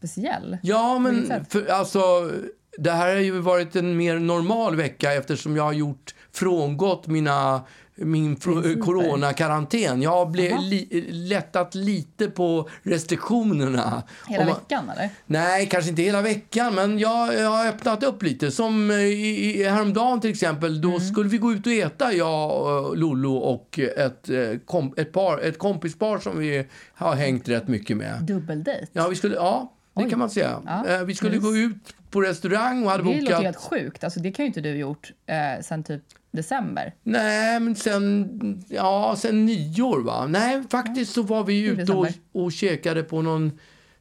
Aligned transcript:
Speciell. 0.00 0.58
Ja, 0.62 0.98
men 0.98 1.44
för, 1.50 1.66
alltså, 1.66 2.30
det 2.78 2.90
här 2.90 3.14
har 3.14 3.20
ju 3.22 3.38
varit 3.40 3.76
en 3.76 3.96
mer 3.96 4.18
normal 4.18 4.76
vecka 4.76 5.12
eftersom 5.12 5.56
jag 5.56 5.62
har 5.64 5.72
gjort 5.72 6.14
frångått 6.32 7.06
mina 7.06 7.60
min 8.02 8.36
coronakarantän. 8.36 10.02
Jag 10.02 10.10
har 10.10 10.26
ble, 10.26 10.58
li, 10.60 11.06
lättat 11.10 11.74
lite 11.74 12.30
på 12.30 12.68
restriktionerna. 12.82 14.02
Hela 14.28 14.44
man- 14.44 14.54
veckan 14.54 14.90
eller? 14.90 15.08
Nej, 15.26 15.66
kanske 15.66 15.90
inte 15.90 16.02
hela 16.02 16.22
veckan, 16.22 16.74
men 16.74 16.98
jag, 16.98 17.34
jag 17.34 17.50
har 17.50 17.66
öppnat 17.68 18.02
upp 18.02 18.22
lite. 18.22 18.50
Som 18.50 18.90
eh, 18.90 18.96
i, 18.96 19.60
i, 19.60 19.64
häromdagen 19.64 20.20
till 20.20 20.30
exempel, 20.30 20.80
då 20.80 20.88
Mm. 20.88 21.00
skulle 21.00 21.30
vi 21.30 21.38
gå 21.38 21.52
ut 21.52 21.66
och 21.66 21.72
äta, 21.72 22.12
jag, 22.12 22.98
Lollo 22.98 23.34
och 23.36 23.78
ett, 23.78 24.28
eh, 24.30 24.58
kom, 24.64 24.94
ett, 24.96 25.12
par, 25.12 25.38
ett 25.38 25.58
kompispar 25.58 26.18
som 26.18 26.38
vi 26.38 26.66
har 26.94 27.14
hängt 27.14 27.48
rätt 27.48 27.68
mycket 27.68 27.96
med. 27.96 28.22
Dubbeldejt? 28.22 28.86
Ja, 28.92 29.08
vi 29.08 29.16
skulle, 29.16 29.34
ja 29.34 29.72
det 30.00 30.04
Oj. 30.04 30.10
kan 30.10 30.18
man 30.18 30.30
säga. 30.30 30.62
Ja, 30.66 30.86
Eh, 30.86 31.04
vi 31.04 31.14
skulle 31.14 31.32
mys. 31.36 31.42
gå 31.42 31.56
ut 31.56 31.94
på 32.10 32.20
restaurang 32.20 32.84
och 32.84 32.90
hade 32.90 33.02
Det 33.02 33.08
låter 33.10 33.22
bokat... 33.26 33.42
helt 33.42 33.56
sjukt. 33.56 34.04
Alltså, 34.04 34.20
det 34.20 34.32
kan 34.32 34.44
ju 34.44 34.46
inte 34.46 34.60
du 34.60 34.76
gjort 34.76 35.12
eh, 35.26 35.62
sen 35.62 35.82
typ 35.84 36.02
december. 36.30 36.94
Nej, 37.02 37.60
men 37.60 37.74
sen, 37.74 38.64
ja, 38.68 39.14
sen 39.18 39.46
nyår 39.46 40.00
va? 40.02 40.26
Nej, 40.26 40.62
faktiskt 40.70 41.12
så 41.12 41.22
var 41.22 41.44
vi 41.44 41.62
Det 41.70 41.82
ute 41.82 41.92
och, 41.92 42.06
och 42.32 42.52
käkade 42.52 43.02
på 43.02 43.22
någon 43.22 43.58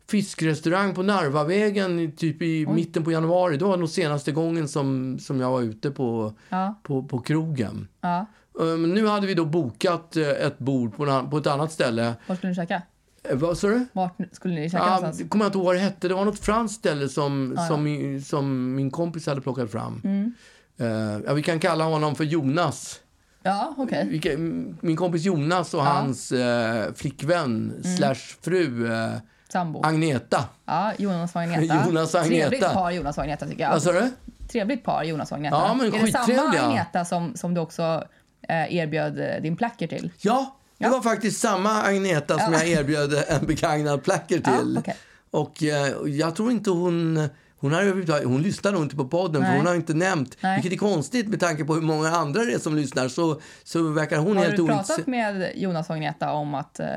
fiskrestaurang 0.10 0.94
på 0.96 1.04
Narvavägen 1.04 2.12
typ 2.12 2.42
i 2.42 2.66
mitten 2.68 3.04
på 3.04 3.12
januari. 3.12 3.58
Det 3.58 3.66
var 3.66 3.78
nog 3.78 3.90
senaste 3.90 4.32
gången 4.32 4.68
som, 4.68 5.20
som 5.20 5.40
jag 5.40 5.52
var 5.52 5.62
ute 5.62 5.92
på, 5.92 6.34
Ja. 6.50 6.80
på, 6.84 7.04
på 7.04 7.20
krogen. 7.20 7.88
ja. 8.02 8.26
Men 8.60 8.94
nu 8.94 9.08
hade 9.08 9.28
vi 9.28 9.34
då 9.34 9.46
bokat 9.46 10.16
eh, 10.16 10.28
ett 10.30 10.60
bord 10.60 10.96
på, 10.98 11.28
på 11.32 11.38
ett 11.38 11.48
annat 11.48 11.72
ställe. 11.72 12.14
Var 12.28 12.36
skulle 12.36 12.50
ni 12.50 12.56
käka? 12.56 12.82
Eh, 13.30 13.36
Vad 13.38 13.58
sa 13.58 13.68
du? 13.68 13.86
Vart 13.94 14.14
skulle 14.32 14.54
ni 14.54 14.70
käka 14.70 14.78
Ja, 14.84 14.86
någonstans? 14.86 15.18
det 15.18 15.28
kommer 15.28 15.46
jag 15.46 15.50
inte 15.50 15.58
ihåg 15.58 15.66
vad 15.66 15.76
det 15.76 15.80
hette. 15.80 16.08
Det 16.08 16.14
var 16.14 16.26
något 16.26 16.40
franskt 16.40 16.80
ställe 16.80 17.10
som, 17.10 17.54
Ja, 17.56 17.62
ja. 17.62 17.68
som, 17.68 17.84
min- 17.84 18.22
som 18.24 18.76
min 18.76 18.92
kompis 18.92 19.28
hade 19.28 19.42
plockat 19.42 19.72
fram. 19.72 20.02
Mm. 20.04 20.34
Eh, 20.80 21.22
ja, 21.28 21.34
vi 21.34 21.44
kan 21.44 21.60
kalla 21.60 21.84
honom 21.84 22.16
för 22.16 22.24
Jonas. 22.24 23.00
Ja, 23.44 23.76
kan- 24.22 24.78
Min 24.82 24.96
kompis 24.96 25.24
Jonas 25.24 25.74
och 25.74 25.80
Ja. 25.80 25.84
Mm. 25.92 25.96
hans 25.96 26.32
eh, 26.32 26.94
flickvän 26.94 27.74
slash 27.98 28.16
fru 28.42 28.94
eh, 28.94 29.10
Sambo. 29.52 29.82
Agneta. 29.84 30.46
Ja, 30.66 30.92
Jonas 30.98 31.36
och 31.36 31.42
Agneta. 31.42 31.84
Jonas 31.88 32.14
och 32.14 32.22
Agneta. 32.22 32.50
Trevligt 32.50 32.74
par, 32.74 32.92
Jonas 32.92 33.18
och 33.18 33.24
Agneta, 33.24 33.46
tycker 33.48 33.64
jag. 33.64 33.72
Vad 33.72 33.84
sa 33.84 33.92
du? 33.92 34.12
Trevligt 34.52 34.84
par, 34.84 35.04
Jonas 35.04 35.32
och 35.32 35.38
Agneta. 35.38 35.56
Ja, 35.56 35.74
men 35.74 35.88
är 35.94 36.06
det 36.06 36.12
samma. 36.12 36.60
Agneta 36.60 37.06
som, 37.06 37.36
som 37.36 37.54
du 37.54 37.62
också 37.62 38.04
erbjöd 38.48 39.42
din 39.44 39.56
placker 39.58 39.88
till? 39.88 40.12
Ja, 40.22 40.56
det 40.80 40.86
Ja. 40.86 40.90
var 40.92 41.02
faktiskt 41.02 41.40
samma 41.42 41.82
Agneta 41.82 42.40
som 42.40 42.54
Ja. 42.54 42.60
jag 42.60 42.68
erbjöd 42.68 43.24
en 43.28 43.46
begagnad 43.46 44.04
placker 44.04 44.40
till. 44.40 44.78
Okej. 44.78 44.96
Och 45.32 45.64
eh, 45.64 45.94
jag 46.08 46.36
tror 46.36 46.52
inte 46.52 46.70
hon... 46.70 47.30
Hon, 47.62 47.74
har, 47.74 48.26
hon 48.26 48.42
lyssnar 48.42 48.72
nog 48.72 48.82
inte 48.82 48.96
på 48.96 49.06
podden, 49.08 49.42
för 49.42 49.50
Nej. 49.50 49.58
hon 49.58 49.66
har 49.68 49.76
inte 49.76 49.94
nämnt. 49.94 50.38
Nej. 50.42 50.56
Vilket 50.62 50.74
är 50.74 50.78
konstigt 50.78 51.28
med 51.28 51.40
tanke 51.40 51.66
på 51.66 51.74
hur 51.76 51.82
många 51.82 52.10
andra 52.10 52.46
det 52.46 52.54
är 52.54 52.60
som 52.60 52.76
lyssnar. 52.76 53.08
Så, 53.08 53.42
så 53.64 53.90
verkar 53.90 54.18
hon 54.18 54.38
Har 54.38 54.44
helt 54.44 54.58
du 54.58 54.68
pratat 54.68 55.08
med 55.08 55.52
Jonas 55.56 55.90
och 55.90 55.96
Agneta 55.96 56.32
om 56.32 56.56
att... 56.56 56.80
Eh, 56.80 56.88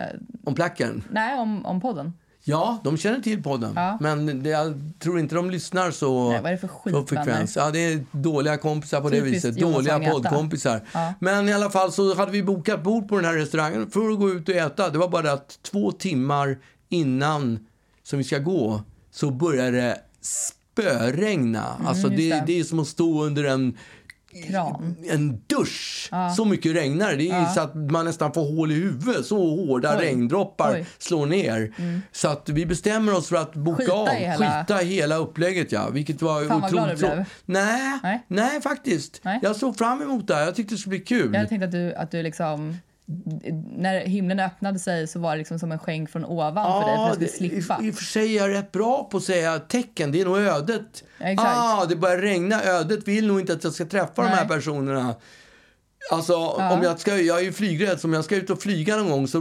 om 0.45 0.55
plackern. 0.55 1.05
nej, 1.11 1.39
om, 1.39 1.67
om 1.67 1.81
podden? 1.81 2.13
Ja, 2.45 2.81
de 2.85 2.97
känner 2.97 3.21
till 3.21 3.43
podden. 3.43 3.73
Ja. 3.77 3.99
Men 4.01 4.43
det, 4.43 4.51
jag 4.51 4.93
tror 4.99 5.19
inte 5.19 5.35
de 5.35 5.51
lyssnar 5.51 5.91
så... 5.91 6.31
Nej, 6.31 6.41
vad 6.43 6.53
är 6.53 6.57
det 6.57 6.59
för 6.59 6.91
så 6.91 7.07
frekvens. 7.07 7.57
Ja, 7.57 7.71
det 7.71 7.79
är 7.79 8.05
dåliga 8.13 8.57
kompisar 8.57 9.01
på 9.01 9.09
det 9.11 9.21
Typiskt 9.21 9.45
viset. 9.45 9.61
Jonas 9.61 9.77
och 9.77 9.85
Dåliga 9.85 10.11
poddkompisar. 10.13 10.81
Ja. 10.93 11.15
Men 11.21 11.49
i 11.49 11.53
alla 11.53 11.71
fall 11.71 11.93
så 11.93 12.15
hade 12.15 12.33
vi 12.33 12.43
bokat 12.43 12.83
bord 12.83 13.09
på 13.09 13.17
den 13.17 13.25
här 13.25 13.35
restaurangen 13.35 13.91
för 13.91 14.11
att 14.11 14.19
gå 14.19 14.31
ut 14.31 14.49
och 14.49 14.55
äta. 14.55 14.91
Det 14.91 14.99
var 14.99 15.09
bara 15.09 15.33
att 15.33 15.59
två 15.63 15.93
timmar 15.93 16.59
innan 16.89 17.67
som 18.03 18.19
vi 18.19 18.25
ska 18.25 18.39
gå 18.39 18.83
så 19.11 19.31
börjar 19.31 19.73
det 19.73 20.01
spöregna. 20.21 21.65
alltså 21.87 22.07
Mm, 22.07 22.19
just 22.19 22.31
det, 22.33 22.41
det. 22.41 22.45
det 22.47 22.61
är 22.61 22.65
som 22.65 22.79
att 22.79 22.89
stå 22.89 23.25
under 23.25 23.45
en 23.45 23.79
Kran. 24.49 24.97
en 25.11 25.43
dusch. 25.47 26.11
Så 26.37 26.45
mycket 26.45 26.75
regnar 26.77 27.13
det. 27.17 27.31
Är 27.31 27.45
så 27.47 27.61
att 27.61 27.75
man 27.75 28.05
nästan 28.05 28.33
får 28.33 28.57
hål 28.57 28.71
i 28.73 28.75
huvudet. 28.75 29.27
Så 29.27 29.37
hårda 29.57 29.97
Oj. 29.99 30.05
regndroppar 30.05 30.69
Oj. 30.71 30.75
Mm. 30.75 30.87
slår 30.99 31.27
ner. 31.27 31.73
Så 32.13 32.29
att 32.29 32.49
vi 32.49 32.67
bestämmer 32.67 33.15
oss 33.15 33.29
för 33.29 33.37
att 33.37 33.55
boka 33.55 33.83
Skita 33.83 33.93
av. 33.93 34.09
i 34.09 34.11
hela- 34.11 34.61
Skita 34.61 34.83
i 34.83 34.87
hela 34.87 35.17
upplägget, 35.17 35.73
ja. 35.73 35.89
Vilket 35.91 36.23
var 36.23 36.45
Fan, 36.49 36.61
vad 36.61 36.71
glad 36.71 36.89
du 36.91 36.97
blev. 36.97 37.25
Nej, 37.45 37.99
nej, 38.03 38.23
Nej. 38.29 38.61
faktiskt. 38.63 39.21
Nej. 39.23 39.39
Jag 39.43 39.57
såg 39.57 39.77
fram 39.79 40.03
emot 40.03 40.27
det 40.27 40.35
här. 40.35 40.45
Jag 40.45 40.55
tyckte 40.55 40.75
det 40.75 40.79
skulle 40.79 40.91
bli 40.97 41.01
kul. 41.05 41.31
Jag 41.33 41.39
hade 41.39 41.49
tänkt 41.49 41.63
att 41.65 41.73
du, 41.73 41.95
att 41.95 42.11
du 42.11 42.23
liksom... 42.23 42.77
När 43.77 44.01
himlen 44.01 44.41
öppnade 44.41 44.79
sig 44.79 45.07
så 45.07 45.19
var 45.19 45.31
det 45.33 45.39
liksom 45.39 45.59
som 45.59 45.73
en 45.73 45.79
skänk 45.79 46.11
från 46.11 46.25
ovan 46.25 46.55
för 46.83 46.89
dig 46.89 46.97
för 46.97 47.11
att 47.13 47.21
du 47.21 47.27
skulle 47.29 47.49
det- 47.49 47.55
slippa. 47.63 47.79
I, 47.83 47.87
I 47.87 47.91
och 47.91 47.95
för 47.95 48.05
sig 48.05 48.39
är 48.39 48.43
jag 48.49 48.51
rätt 48.59 48.73
bra 48.73 49.09
på 49.11 49.17
att 49.17 49.23
säga 49.23 49.59
tecken. 49.59 50.13
Det 50.13 50.21
är 50.21 50.25
nog 50.25 50.39
ödet. 50.39 51.05
Ja. 51.19 51.35
Ah, 51.39 51.85
det 51.85 51.97
börjar 51.97 52.19
regna. 52.19 52.63
Ödet 52.65 53.09
vill 53.09 53.27
nog 53.27 53.41
inte 53.41 53.53
att 53.53 53.65
jag 53.65 53.73
ska 53.73 53.85
träffa 53.85 54.23
de 54.23 54.29
här 54.29 54.37
Nej. 54.37 54.49
personerna. 54.49 55.15
Alltså, 56.11 56.37
om 56.47 56.83
jag, 56.83 57.01
ska, 57.01 57.17
jag 57.21 57.39
är 57.39 57.43
ju 57.43 57.53
flygrädd, 57.53 58.01
så 58.01 58.07
om 58.09 58.13
jag 58.13 58.25
ska 58.25 58.37
ut 58.37 58.51
och 58.51 58.63
flyga 58.63 58.97
någon 58.97 59.11
gång 59.11 59.29
så 59.29 59.41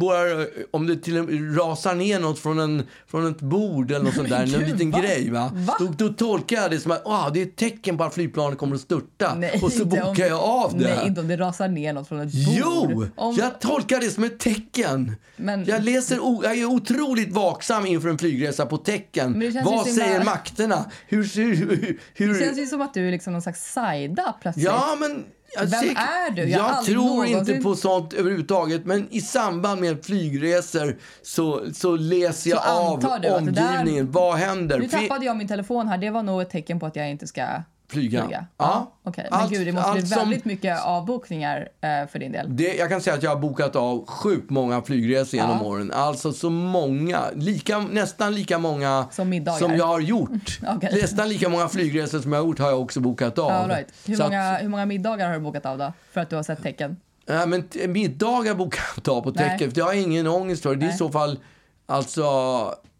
börjar, 0.00 0.48
om 0.70 0.86
det 0.86 0.96
till 0.96 1.18
och 1.18 1.24
med 1.24 1.58
rasar 1.58 1.94
ner 1.94 2.20
något 2.20 2.38
från, 2.38 2.58
en, 2.58 2.82
från 3.06 3.26
ett 3.30 3.40
bord 3.40 3.90
eller 3.90 4.04
något 4.04 4.14
sånt 4.14 4.28
där, 4.28 4.42
en 4.42 4.48
gud, 4.50 4.68
liten 4.68 4.90
va? 4.90 5.00
grej 5.00 5.30
va? 5.30 5.50
Va? 5.54 5.76
Då, 5.78 5.86
då 6.06 6.12
tolkar 6.12 6.56
jag 6.56 6.70
det 6.70 6.80
som 6.80 6.92
att 6.92 7.02
ah, 7.06 7.30
det 7.30 7.40
är 7.42 7.46
ett 7.46 7.56
tecken 7.56 7.98
på 7.98 8.04
att 8.04 8.14
flygplanet 8.14 8.58
kommer 8.58 8.74
att 8.74 8.80
störta. 8.80 9.34
Nej, 9.34 9.60
och 9.62 9.72
så 9.72 9.84
bokar 9.84 10.08
om- 10.08 10.14
jag 10.16 10.40
av 10.40 10.78
det. 10.78 10.94
Nej, 10.96 11.06
inte 11.06 11.20
om 11.20 11.28
det 11.28 11.36
rasar 11.36 11.68
ner 11.68 11.92
något 11.92 12.08
från 12.08 12.20
ett 12.20 12.32
bord. 12.32 12.54
Jo! 12.56 13.06
Om, 13.16 13.34
Jag 13.36 13.60
tolkar 13.60 14.00
det 14.00 14.10
som 14.10 14.24
ett 14.24 14.38
tecken. 14.38 15.16
Men- 15.36 15.64
Jag, 15.64 15.84
läser 15.84 16.16
jag 16.42 16.58
är 16.58 16.64
otroligt 16.64 17.32
vaksam 17.32 17.86
inför 17.86 18.08
en 18.08 18.18
flygresa 18.18 18.66
på 18.66 18.76
tecken. 18.76 19.52
Vad 19.64 19.86
säger 19.86 20.24
makterna? 20.24 20.84
Hur... 21.08 21.36
hur, 21.36 21.98
hur 22.14 22.34
Det 22.34 22.40
känns 22.44 22.58
ju 22.58 22.66
som 22.66 22.80
att 22.80 22.94
du 22.94 23.06
är 23.06 23.10
liksom 23.10 23.32
någon 23.32 23.42
slags 23.42 23.72
Saida 23.72 24.34
plötsligt. 24.42 24.64
ja, 24.66 24.96
men... 25.00 25.24
jag 25.54 25.66
Vem 25.66 25.80
säkert- 25.80 25.98
är 25.98 26.30
du? 26.30 26.42
Jag 26.42 26.60
Jag, 26.60 26.84
tror 26.84 27.26
inte 27.26 27.38
någonsin- 27.38 27.62
på 27.62 27.74
sånt 27.74 28.12
överhuvudtaget. 28.12 28.84
Men 28.84 29.08
i 29.10 29.20
samband 29.20 29.80
med 29.80 30.04
flygresor 30.04 30.96
så, 31.22 31.62
så 31.74 31.96
läser 31.96 32.50
jag 32.50 32.62
Så 32.64 32.68
av 32.70 33.00
det 33.20 33.28
där- 33.28 33.36
omgivningen. 33.36 34.12
Vad 34.12 34.34
händer? 34.36 34.78
Nu 34.78 34.88
tappade 34.88 35.24
jag 35.26 35.36
min 35.36 35.48
telefon 35.48 35.88
här. 35.88 35.98
Det 35.98 36.10
var 36.10 36.22
nog 36.22 36.42
ett 36.42 36.50
tecken 36.50 36.80
på 36.80 36.86
att 36.86 36.96
jag 36.96 37.10
inte 37.10 37.26
ska 37.26 37.42
Flyga. 37.92 38.22
flyga. 38.24 38.46
Ja. 38.58 38.92
Okej. 39.02 39.26
Men 39.30 39.40
Allt- 39.40 39.50
gud, 39.50 39.66
det 39.66 39.72
måste 39.72 39.92
bli 39.92 40.00
allt 40.00 40.08
som- 40.08 40.18
väldigt 40.18 40.44
mycket 40.44 40.84
avbokningar 40.84 41.68
eh, 41.80 42.08
för 42.08 42.18
din 42.18 42.32
del. 42.32 42.56
Det, 42.56 42.74
jag 42.74 42.88
kan 42.88 43.00
säga 43.00 43.16
att 43.16 43.22
jag 43.22 43.30
har 43.30 43.36
bokat 43.40 43.76
av 43.76 44.06
sjukt 44.06 44.50
många 44.50 44.82
flygresor 44.82 45.40
genom 45.40 45.58
Ja. 45.60 45.66
åren. 45.66 45.92
Alltså 45.94 46.32
så 46.32 46.50
många, 46.50 47.20
lika, 47.34 47.78
nästan 47.78 48.34
lika 48.34 48.58
många 48.58 49.06
Som 49.10 49.28
middagar. 49.28 49.58
som 49.58 49.76
jag 49.76 49.86
har 49.86 50.00
gjort. 50.00 50.58
Okej. 50.76 50.98
Nästan 51.02 51.28
lika 51.28 51.48
många 51.48 51.68
flygresor 51.68 52.20
som 52.20 52.32
jag 52.32 52.40
har 52.40 52.46
gjort 52.46 52.58
har 52.58 52.68
jag 52.68 52.80
också 52.80 53.00
bokat 53.00 53.38
av. 53.38 53.50
All 53.50 53.68
right. 53.68 53.88
hur, 54.06 54.16
Så 54.16 54.22
många, 54.22 54.50
Att, 54.52 54.62
hur 54.62 54.68
många 54.68 54.86
middagar 54.86 55.26
har 55.26 55.34
du 55.34 55.40
bokat 55.40 55.66
av 55.66 55.78
då? 55.78 55.92
För 56.12 56.20
att 56.20 56.30
du 56.30 56.36
har 56.36 56.42
sett 56.42 56.62
tecken? 56.62 56.96
ja, 57.26 57.46
men 57.46 57.64
middagar 57.88 58.54
bokar 58.54 58.80
jag 58.82 58.96
inte 58.98 59.10
av 59.10 59.20
på 59.20 59.30
Nej. 59.30 59.48
täcket. 59.58 59.74
Det 59.74 59.80
har 59.80 59.92
jag 59.92 60.02
ingen 60.02 60.26
ångest 60.26 60.62
för. 60.62 60.74
Det 60.76 60.84
är 60.84 60.86
i 60.86 60.88
Nej. 60.88 60.98
så 60.98 61.08
fall, 61.10 61.38
alltså, 61.86 62.24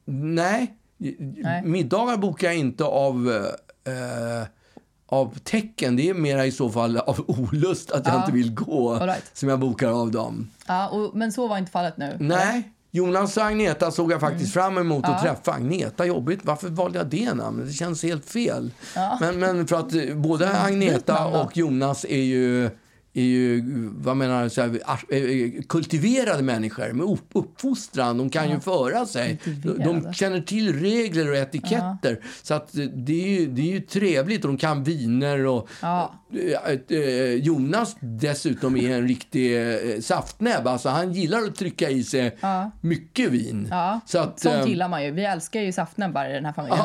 nej. 0.04 0.74
Nej. 1.18 1.62
Middagar 1.64 2.16
bokar 2.16 2.46
jag 2.48 2.56
inte 2.56 2.84
av 2.84 3.28
eh, 3.86 4.46
av 5.12 5.38
tecken. 5.44 5.96
Det 5.96 6.08
är 6.08 6.14
mera 6.14 6.46
i 6.46 6.52
så 6.52 6.70
fall 6.70 6.96
av 6.98 7.24
olust 7.26 7.90
att 7.90 8.06
jag 8.06 8.14
Ja. 8.14 8.20
inte 8.20 8.32
vill 8.32 8.54
gå 8.54 8.94
right. 8.94 9.30
som 9.32 9.48
jag 9.48 9.58
bokar 9.58 9.88
av 9.90 10.10
dem. 10.10 10.50
Ja, 10.66 10.88
och, 10.88 11.16
men 11.16 11.32
så 11.32 11.48
var 11.48 11.58
inte 11.58 11.70
fallet 11.70 11.96
nu? 11.96 12.16
Nej, 12.20 12.72
Jonas 12.90 13.36
och 13.36 13.44
Agneta 13.44 13.90
såg 13.90 14.12
jag 14.12 14.20
faktiskt 14.20 14.56
Mm. 14.56 14.64
fram 14.64 14.78
emot 14.78 15.04
att 15.04 15.22
träffa. 15.22 15.52
Agneta, 15.52 16.06
jobbigt. 16.06 16.40
Varför 16.42 16.68
valde 16.68 16.98
jag 16.98 17.06
det 17.06 17.34
namnet? 17.34 17.66
Det 17.66 17.72
känns 17.72 18.02
helt 18.02 18.26
fel. 18.30 18.70
Men, 19.20 19.38
men 19.38 19.66
för 19.66 19.76
att 19.76 19.92
eh, 19.94 20.14
både 20.14 20.60
Agneta 20.60 21.14
namn 21.14 21.32
då. 21.32 21.40
och 21.40 21.56
Jonas 21.56 22.04
är 22.08 22.22
ju, 22.22 22.70
är 23.20 23.24
ju 23.24 23.62
vad 23.96 24.16
menar 24.16 24.48
så 24.48 24.60
här, 24.62 24.80
ar- 24.84 25.14
eh, 25.14 25.62
kultiverade 25.68 26.42
människor 26.42 26.92
med 26.92 27.06
upp- 27.06 27.30
uppfostran. 27.32 28.18
De 28.18 28.30
kan 28.30 28.50
ju 28.50 28.60
föra 28.60 29.06
sig. 29.06 29.38
De, 29.84 30.12
känner 30.14 30.40
till 30.40 30.80
regler 30.80 31.30
och 31.30 31.36
etiketter. 31.36 32.20
Så 32.42 32.54
att 32.54 32.76
eh, 32.76 32.84
det 32.84 33.12
är, 33.24 33.40
ju, 33.40 33.46
det 33.46 33.62
är 33.62 33.72
ju 33.72 33.80
trevligt 33.80 34.44
och 34.44 34.50
de 34.50 34.56
kan 34.56 34.84
viner 34.84 35.46
och 35.46 35.68
Ja. 35.82 36.14
Eh, 36.90 36.96
eh, 36.98 37.34
Jonas 37.34 37.96
dessutom 38.00 38.76
är 38.76 38.90
en 38.96 39.08
riktig 39.08 39.60
eh, 39.94 40.00
saftnäbb. 40.00 40.66
Alltså 40.66 40.88
han 40.88 41.12
gillar 41.12 41.38
att 41.38 41.54
trycka 41.56 41.90
i 41.90 42.04
sig 42.04 42.36
mycket 42.80 43.30
vin. 43.30 43.68
Ja, 43.70 44.00
Så 44.06 44.18
att, 44.18 44.40
sånt 44.40 44.54
eh, 44.54 44.66
gillar 44.68 44.88
man 44.88 45.04
ju. 45.04 45.10
Vi 45.10 45.24
älskar 45.24 45.60
ju 45.60 45.72
saftnäbbar 45.72 46.30
i 46.30 46.32
den 46.32 46.44
här 46.44 46.52
familjen. 46.52 46.78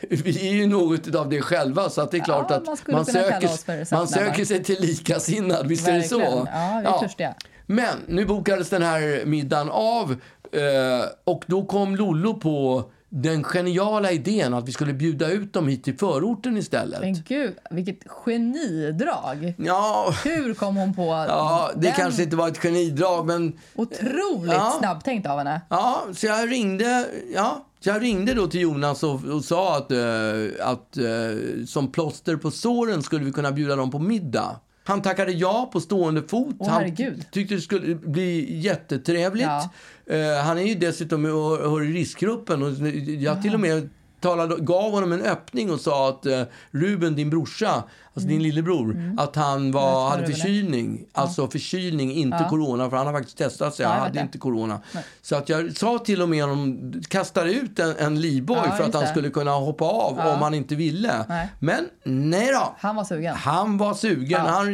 Ja, 0.00 0.06
vi 0.24 0.48
är 0.48 0.52
ju 0.52 0.66
något 0.66 1.14
av 1.14 1.28
det 1.28 1.42
själva, 1.42 1.90
så 1.90 2.00
att 2.00 2.10
det 2.10 2.16
är 2.16 2.24
klart 2.24 2.46
Ja, 2.50 2.56
att 2.56 2.66
man 2.66 2.76
man 2.88 3.06
söker, 3.06 3.94
man 3.94 4.08
söker 4.08 4.44
sig 4.44 4.64
till 4.64 4.80
likasinnad. 4.80 5.66
Visst 5.68 5.88
är 5.88 5.92
det 5.92 5.98
Verkligen. 5.98 6.30
så? 6.30 6.48
Ja, 6.52 6.80
vi 6.82 6.86
är 6.88 6.98
törstiga. 6.98 7.34
Men 7.66 7.98
nu 8.08 8.24
bokades 8.26 8.70
den 8.70 8.82
här 8.82 9.24
middagen 9.26 9.68
av 9.70 10.10
eh, 10.52 11.08
och 11.24 11.44
då 11.46 11.64
kom 11.66 11.96
Lollo 11.96 12.34
på 12.34 12.84
den 13.08 13.44
geniala 13.44 14.10
idén 14.10 14.54
att 14.54 14.68
vi 14.68 14.72
skulle 14.72 14.92
bjuda 14.92 15.28
ut 15.30 15.52
dem 15.52 15.68
hit 15.68 15.84
till 15.84 15.98
förorten 15.98 16.56
istället. 16.56 17.00
Men 17.00 17.22
gud, 17.28 17.54
vilket 17.70 17.98
genidrag. 18.08 19.54
Ja, 19.58 20.14
Hur 20.24 20.54
kom 20.54 20.76
hon 20.76 20.94
på 20.94 21.06
ja, 21.28 21.70
det 21.74 21.80
den? 21.80 21.92
kanske 21.92 22.22
inte 22.22 22.36
var 22.36 22.48
ett 22.48 22.58
genidrag, 22.58 23.26
men 23.26 23.58
Otroligt 23.74 24.52
Ja. 24.52 24.76
snabbtänkt 24.78 25.26
av 25.28 25.38
henne. 25.38 25.60
Ja, 25.68 26.02
så 26.14 26.26
jag 26.26 26.50
ringde, 26.52 27.06
ja, 27.34 27.65
så 27.80 27.88
jag 27.88 28.02
ringde 28.02 28.34
då 28.34 28.46
till 28.46 28.60
Jonas 28.60 29.02
och, 29.02 29.24
och 29.24 29.44
sa 29.44 29.76
att, 29.76 29.92
eh, 29.92 30.68
att 30.68 30.96
eh, 30.96 31.64
som 31.66 31.92
plåster 31.92 32.36
på 32.36 32.50
såren 32.50 33.02
skulle 33.02 33.24
vi 33.24 33.32
kunna 33.32 33.52
bjuda 33.52 33.76
dem 33.76 33.90
på 33.90 33.98
middag. 33.98 34.60
Han 34.84 35.02
tackade 35.02 35.32
ja 35.32 35.70
på 35.72 35.80
stående 35.80 36.22
fot. 36.22 36.56
Åh, 36.58 36.68
han 36.68 36.96
tyckte 37.32 37.54
det 37.54 37.60
skulle 37.60 37.94
bli 37.94 38.58
jättetrevligt. 38.58 39.46
Ja. 39.46 39.70
Eh, 40.06 40.44
han 40.44 40.58
är 40.58 40.62
ju 40.62 40.74
dessutom 40.74 41.24
hör, 41.24 41.84
i 41.84 41.92
riskgruppen. 41.92 42.62
Och 42.62 42.72
jag 43.18 43.42
till 43.42 43.54
och 43.54 43.60
med 43.60 43.88
talade, 44.28 44.56
gav 44.60 44.90
honom 44.90 45.12
en 45.12 45.22
öppning 45.22 45.70
och 45.72 45.80
sa 45.80 46.08
att 46.08 46.26
eh, 46.26 46.42
Ruben, 46.70 47.14
din 47.16 47.30
brorsa, 47.30 47.84
alltså 48.14 48.28
din 48.28 48.42
lillebror, 48.42 49.14
att 49.18 49.36
han 49.36 49.72
var, 49.72 50.06
Mm. 50.06 50.10
hade 50.20 50.26
förkylning. 50.34 51.04
Alltså 51.12 51.48
förkylning, 51.48 52.12
inte 52.12 52.36
Ja. 52.40 52.48
corona, 52.48 52.90
för 52.90 52.96
han 52.96 53.06
har 53.06 53.14
faktiskt 53.14 53.38
testat 53.38 53.74
sig. 53.74 53.84
Ja, 53.84 53.90
han 53.92 54.00
hade 54.00 54.20
inte 54.20 54.38
corona. 54.38 54.80
Så 55.22 55.36
att 55.36 55.48
jag 55.48 55.76
sa 55.76 55.98
till 55.98 56.22
och 56.22 56.28
med 56.28 56.42
honom, 56.44 56.92
kastade 57.08 57.52
ut 57.52 57.78
en, 57.78 57.96
en 57.98 58.20
livboj 58.20 58.56
Ja, 58.64 58.72
för 58.72 58.84
att 58.84 58.94
han 58.94 59.02
det. 59.02 59.08
skulle 59.10 59.30
kunna 59.30 59.50
hoppa 59.50 59.84
av 59.84 60.14
Ja. 60.18 60.34
om 60.34 60.42
han 60.42 60.54
inte 60.54 60.74
ville. 60.74 61.24
Nej. 61.28 61.48
Men 61.58 61.88
nej 62.04 62.50
då. 62.52 62.74
Han 62.78 62.96
var 62.96 63.04
sugen. 63.04 63.34
Han 63.36 63.78
var 63.78 63.94
sugen. 63.94 64.30
Ja. 64.30 64.50
Han 64.50 64.66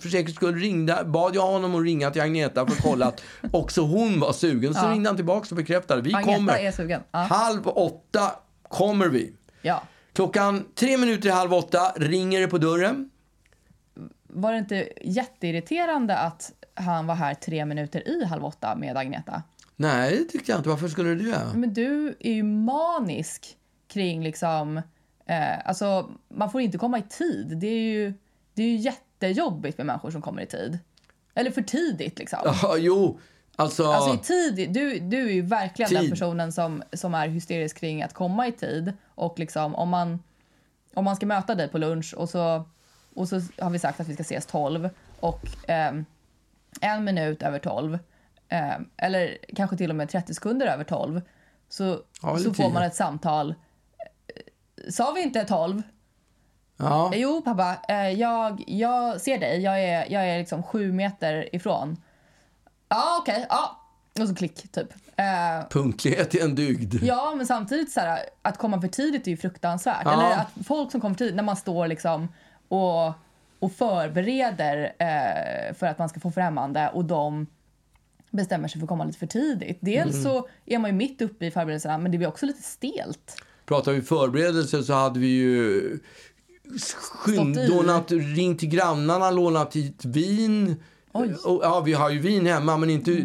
för 0.00 0.08
säkerhets 0.08 0.34
skull 0.36 0.54
ringde, 0.54 1.02
bad 1.06 1.34
jag 1.34 1.46
honom 1.46 1.74
att 1.74 1.82
ringa 1.84 2.10
till 2.10 2.22
Agneta 2.22 2.66
för 2.66 2.72
att 2.72 2.82
kolla 2.82 3.06
att 3.06 3.22
också 3.52 3.80
hon 3.82 4.20
var 4.20 4.32
sugen. 4.32 4.74
Så 4.74 4.80
Ja. 4.84 4.90
ringde 4.92 5.08
han 5.08 5.16
tillbaka 5.16 5.46
och 5.50 5.56
bekräftade. 5.56 6.02
Vi 6.02 6.14
Agneta 6.14 6.36
kommer. 6.36 6.98
Ja. 7.10 7.18
Halv 7.18 7.68
åtta 7.68 8.30
kommer 8.68 9.08
vi. 9.08 9.32
ja. 9.62 9.82
Klockan 10.12 10.64
tre 10.74 10.96
minuter 10.96 11.28
i 11.28 11.32
halv 11.32 11.54
åtta 11.54 11.92
ringer 11.96 12.40
det 12.40 12.48
på 12.48 12.58
dörren. 12.58 13.10
Var 14.22 14.52
det 14.52 14.58
inte 14.58 14.88
jätteirriterande 15.00 16.16
att 16.16 16.52
han 16.74 17.06
var 17.06 17.14
här 17.14 17.34
tre 17.34 17.64
minuter 17.64 18.08
i 18.08 18.24
halv 18.24 18.44
åtta 18.44 18.76
med 18.76 18.96
Agneta? 18.96 19.42
Nej, 19.76 20.16
det 20.18 20.24
tyckte 20.24 20.52
jag 20.52 20.58
inte. 20.58 20.68
Varför 20.68 20.88
skulle 20.88 21.14
du 21.14 21.30
det? 21.30 21.40
Men 21.54 21.74
du 21.74 22.16
är 22.20 22.32
ju 22.32 22.42
manisk 22.42 23.56
kring 23.88 24.22
liksom... 24.24 24.76
Eh, 25.26 25.68
alltså, 25.68 26.10
man 26.28 26.50
får 26.50 26.60
inte 26.60 26.78
komma 26.78 26.98
i 26.98 27.02
tid. 27.02 27.58
Det 27.60 27.66
är 27.66 27.92
ju, 27.92 28.14
det 28.54 28.62
är 28.62 28.66
ju 28.66 28.76
jättejobbigt 28.76 29.78
med 29.78 29.86
människor 29.86 30.10
som 30.10 30.22
kommer 30.22 30.42
i 30.42 30.46
tid. 30.46 30.78
Eller 31.34 31.50
för 31.50 31.62
tidigt 31.62 32.18
liksom. 32.18 32.38
Ja, 32.62 32.76
jo, 32.78 33.20
alltså... 33.58 33.84
Alltså 33.84 34.14
i 34.14 34.18
tid, 34.18 34.70
du, 34.72 34.98
du 34.98 35.28
är 35.28 35.32
ju 35.32 35.42
verkligen 35.42 35.92
den 35.92 36.02
Tid. 36.02 36.10
personen 36.10 36.52
som, 36.52 36.82
som 36.92 37.14
är 37.14 37.28
hysterisk 37.28 37.78
kring 37.80 38.02
att 38.02 38.14
komma 38.14 38.46
i 38.46 38.52
tid. 38.52 38.92
Och 39.14 39.38
liksom 39.38 39.74
om 39.74 39.88
man, 39.88 40.22
om 40.94 41.04
man 41.04 41.16
ska 41.16 41.26
möta 41.26 41.54
dig 41.54 41.68
på 41.68 41.78
lunch 41.78 42.14
och 42.16 42.28
så, 42.28 42.64
och 43.14 43.28
så 43.28 43.40
har 43.58 43.70
vi 43.70 43.78
sagt 43.78 44.00
att 44.00 44.08
vi 44.08 44.14
ska 44.14 44.20
ses 44.20 44.46
12 44.46 44.90
och 45.20 45.46
ehm, 45.68 46.04
en 46.80 47.04
minut 47.04 47.42
över 47.42 47.58
12 47.58 47.98
ehm, 48.48 48.88
eller 48.96 49.38
kanske 49.56 49.76
till 49.76 49.90
och 49.90 49.96
med 49.96 50.08
30 50.08 50.34
sekunder 50.34 50.66
över 50.66 50.84
12 50.84 51.20
så, 51.68 52.00
Ja, 52.22 52.36
så 52.38 52.44
får 52.44 52.64
10. 52.64 52.68
man 52.68 52.82
ett 52.82 52.94
samtal. 52.94 53.50
Eh, 53.50 54.90
Sa 54.90 55.12
vi 55.12 55.22
inte 55.22 55.44
12? 55.44 55.82
ja. 56.76 57.10
Jo 57.14 57.42
pappa, 57.42 57.76
eh, 57.88 58.08
jag, 58.10 58.64
jag 58.66 59.20
ser 59.20 59.38
dig. 59.38 59.60
Jag 59.60 59.84
är, 59.84 60.12
jag 60.12 60.28
är 60.28 60.38
liksom 60.38 60.62
sju 60.62 60.92
meter 60.92 61.54
ifrån. 61.54 61.96
Ja 62.88 63.18
okej, 63.22 63.46
ja. 63.48 63.84
Och 64.20 64.28
så 64.28 64.34
klick 64.34 64.72
typ. 64.72 64.92
Eh, 65.16 65.68
Punktlighet 65.70 66.34
är 66.34 66.44
en 66.44 66.54
dygd. 66.54 66.94
Ja, 67.02 67.34
men 67.36 67.46
samtidigt 67.46 67.92
så 67.92 68.00
här, 68.00 68.18
att 68.42 68.58
komma 68.58 68.80
för 68.80 68.88
tidigt 68.88 69.26
är 69.26 69.30
ju 69.30 69.36
fruktansvärt. 69.36 70.02
Ja. 70.04 70.12
Eller 70.12 70.36
att 70.42 70.66
folk 70.66 70.90
som 70.92 71.00
kommer 71.00 71.14
för 71.14 71.18
tidigt, 71.18 71.34
när 71.36 71.42
man 71.42 71.56
står 71.56 71.86
liksom 71.86 72.28
och, 72.68 73.06
och 73.58 73.72
förbereder 73.72 74.92
eh, 74.98 75.74
för 75.74 75.86
att 75.86 75.98
man 75.98 76.08
ska 76.08 76.20
få 76.20 76.30
främmande 76.30 76.90
och 76.94 77.04
de 77.04 77.46
bestämmer 78.30 78.68
sig 78.68 78.80
för 78.80 78.84
att 78.84 78.88
komma 78.88 79.04
lite 79.04 79.18
för 79.18 79.26
tidigt. 79.26 79.78
Dels 79.80 80.10
Mm. 80.14 80.22
så 80.24 80.48
är 80.66 80.78
man 80.78 80.90
ju 80.90 80.96
mitt 80.96 81.22
uppe 81.22 81.46
i 81.46 81.50
förberedelserna, 81.50 81.98
men 81.98 82.12
det 82.12 82.18
blir 82.18 82.28
också 82.28 82.46
lite 82.46 82.62
stelt. 82.62 83.36
Pratar 83.66 83.92
vi 83.92 84.02
förberedelser 84.02 84.82
så 84.82 84.92
hade 84.92 85.20
vi 85.20 85.26
ju 85.26 85.80
skyn- 87.24 87.54
Stått 87.54 87.64
i. 87.64 87.68
lånat, 87.68 88.10
ringt 88.10 88.58
till 88.58 88.68
grannarna, 88.68 89.30
lånat 89.30 89.76
hit 89.76 90.04
vin. 90.04 90.82
Och, 91.44 91.60
ja, 91.64 91.80
vi 91.80 91.92
har 91.92 92.10
ju 92.10 92.18
vin 92.18 92.46
hemma, 92.46 92.76
men 92.76 92.90
inte... 92.90 93.10
eh, 93.12 93.16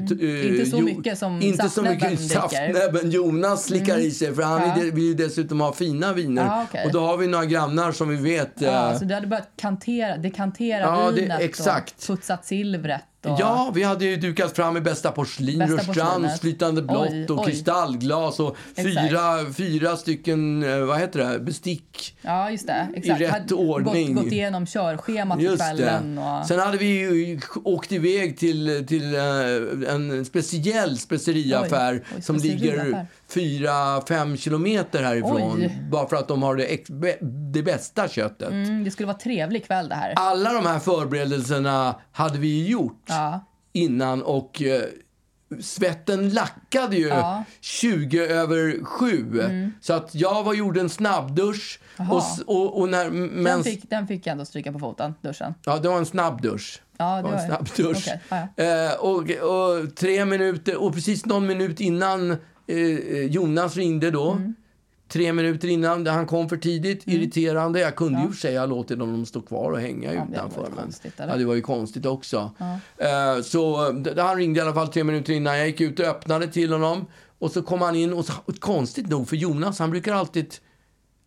Inte 0.51 0.65
så 0.65 0.81
mycket 0.81 1.17
som 1.17 1.41
Inte 1.41 1.63
så 1.63 1.69
saftnäbben 1.69 2.11
mycket 2.11 2.19
dricker. 2.19 2.35
saftnäbben 2.41 3.11
Jonas 3.11 3.65
slickar 3.65 3.97
i 3.97 4.11
sig, 4.11 4.35
för 4.35 4.41
han 4.43 4.61
Ja. 4.61 4.75
vill 4.93 5.03
ju 5.03 5.13
dessutom 5.13 5.61
ha 5.61 5.73
fina 5.73 6.13
viner. 6.13 6.45
Ja, 6.45 6.65
okej. 6.69 6.85
Och 6.85 6.91
då 6.91 6.99
har 6.99 7.17
vi 7.17 7.27
några 7.27 7.45
grannar 7.45 7.91
som 7.91 8.09
vi 8.09 8.15
vet... 8.15 8.51
Ja, 8.55 8.91
eh, 8.91 8.99
så 8.99 9.05
du 9.05 9.13
hade 9.13 9.27
börjat 9.27 9.49
kantera, 9.57 10.17
dekantera 10.17 10.79
Ja, 10.81 11.11
det- 11.11 11.21
vinet 11.21 11.41
exakt. 11.41 11.95
och 12.01 12.07
putsat 12.07 12.45
silvret. 12.45 13.01
Och, 13.25 13.39
Ja, 13.39 13.71
vi 13.75 13.83
hade 13.83 14.05
ju 14.05 14.15
dukat 14.15 14.55
fram 14.55 14.77
i 14.77 14.81
bästa 14.81 15.11
porslin, 15.11 15.59
Bästa 15.59 15.75
Rörstrands 15.75 16.39
flytande 16.41 16.81
blått 16.81 17.29
och 17.29 17.39
oj. 17.39 17.45
kristallglas 17.45 18.39
och 18.39 18.57
Exakt. 18.75 19.09
fyra, 19.09 19.53
fyra 19.57 19.97
stycken, 19.97 20.63
eh, 20.63 20.79
vad 20.79 20.99
heter 20.99 21.19
det, 21.31 21.39
bestick. 21.39 22.17
Ja, 22.21 22.51
just 22.51 22.67
det. 22.67 22.87
Exakt. 22.95 23.21
rätt 23.21 23.31
Hade 23.31 23.55
ordning. 23.55 24.13
Gått, 24.13 24.23
gått 24.23 24.33
igenom 24.33 24.65
körschemat 24.65 25.41
Just 25.41 25.57
kvällen. 25.57 26.15
det. 26.15 26.21
Och... 26.21 26.47
Sen 26.47 26.59
hade 26.59 26.77
vi 26.77 26.85
ju 26.85 27.39
åkt 27.63 27.91
iväg 27.91 28.37
till, 28.37 28.85
till 28.87 29.15
eh, 29.15 29.93
en 29.93 30.25
speciell 30.25 30.97
speceriaffär 30.97 32.03
som 32.21 32.35
ligger 32.35 33.07
speceriaffär. 33.33 34.01
fyra, 34.01 34.01
fem 34.07 34.37
kilometer 34.37 35.03
härifrån. 35.03 35.53
Oj. 35.61 35.77
Bara 35.91 36.07
för 36.07 36.15
att 36.15 36.27
de 36.27 36.43
har 36.43 36.55
det, 36.55 36.85
det 37.53 37.63
bästa 37.63 38.07
köttet. 38.07 38.49
Mm, 38.51 38.83
det 38.83 38.91
skulle 38.91 39.07
vara 39.07 39.17
trevlig 39.17 39.65
kväll 39.65 39.89
det 39.89 39.95
här. 39.95 40.13
Alla 40.15 40.53
de 40.53 40.65
här 40.65 40.79
förberedelserna 40.79 41.95
hade 42.11 42.37
vi 42.39 42.67
gjort 42.67 43.03
Ja. 43.07 43.45
innan 43.73 44.21
och 44.23 44.61
eh, 44.61 44.81
svetten 45.61 46.29
lackade 46.29 46.95
ju 46.97 47.07
Ja. 47.07 47.31
Mm. 47.33 47.43
20 47.61 48.25
över 48.27 48.83
7. 48.85 49.71
Så 49.81 49.93
att 49.93 50.15
jag 50.15 50.43
var 50.43 50.53
gjorde 50.53 50.79
en 50.79 50.89
snabbdusch 50.89 51.79
och, 51.97 52.23
och, 52.55 52.79
och 52.81 52.89
när... 52.89 53.09
Men, 53.09 53.43
Den, 53.43 53.63
fick, 53.63 53.89
den 53.89 54.07
fick 54.07 54.27
jag 54.27 54.31
ändå 54.31 54.45
stryka 54.45 54.71
på 54.71 54.79
foten, 54.79 55.13
duschen. 55.21 55.53
Ja, 55.65 55.77
det 55.77 55.89
var 55.89 55.97
en 55.97 56.05
snabbdusch. 56.05 56.81
Ja, 56.97 57.15
det 57.17 57.23
var 57.23 57.31
en 57.33 57.47
snabbdusch. 57.47 58.07
okej, 58.07 58.21
ja, 58.29 58.63
Eh, 58.63 58.93
och, 58.99 59.19
och 59.31 59.95
tre 59.95 60.25
minuter, 60.25 60.81
och 60.83 60.93
precis 60.93 61.25
någon 61.25 61.47
minut 61.47 61.79
innan 61.79 62.37
eh, 62.73 63.25
Jonas 63.25 63.77
ringde 63.77 64.11
då. 64.11 64.31
Mm. 64.31 64.53
Tre 65.07 65.33
minuter 65.33 65.67
innan, 65.67 66.07
han 66.07 66.25
kom 66.25 66.49
för 66.49 66.57
tidigt, 66.57 67.07
irriterande. 67.07 67.79
Jag 67.79 67.95
kunde 67.95 68.21
ju 68.21 68.27
för 68.27 68.35
sig 68.37 68.57
ha 68.57 68.65
låtit 68.65 68.99
dem 68.99 69.25
stå 69.25 69.41
kvar 69.41 69.71
och 69.71 69.79
hänga 69.79 70.19
hade 70.19 70.31
utanför. 70.31 70.67
Men, 70.75 70.91
ja, 71.29 71.35
det 71.37 71.45
var 71.45 71.53
ju 71.55 71.61
konstigt 71.61 72.05
också. 72.05 72.51
Eh, 72.97 73.41
så 73.43 73.77
han 74.17 74.37
ringde 74.37 74.59
i 74.59 74.63
alla 74.63 74.73
fall 74.73 74.87
tre 74.87 75.03
minuter 75.03 75.33
innan. 75.33 75.57
Jag 75.57 75.67
gick 75.67 75.81
ut 75.81 75.99
och 75.99 76.05
öppnade 76.05 76.47
till 76.47 76.71
honom. 76.73 77.05
Och 77.39 77.51
så 77.51 77.61
kom 77.61 77.81
han 77.81 77.95
in 77.95 78.13
och, 78.13 78.25
så, 78.25 78.33
och 78.45 78.59
konstigt 78.59 79.09
nog 79.09 79.29
för 79.29 79.35
Jonas, 79.35 79.79
han 79.79 79.91
brukar 79.91 80.13
alltid 80.13 80.55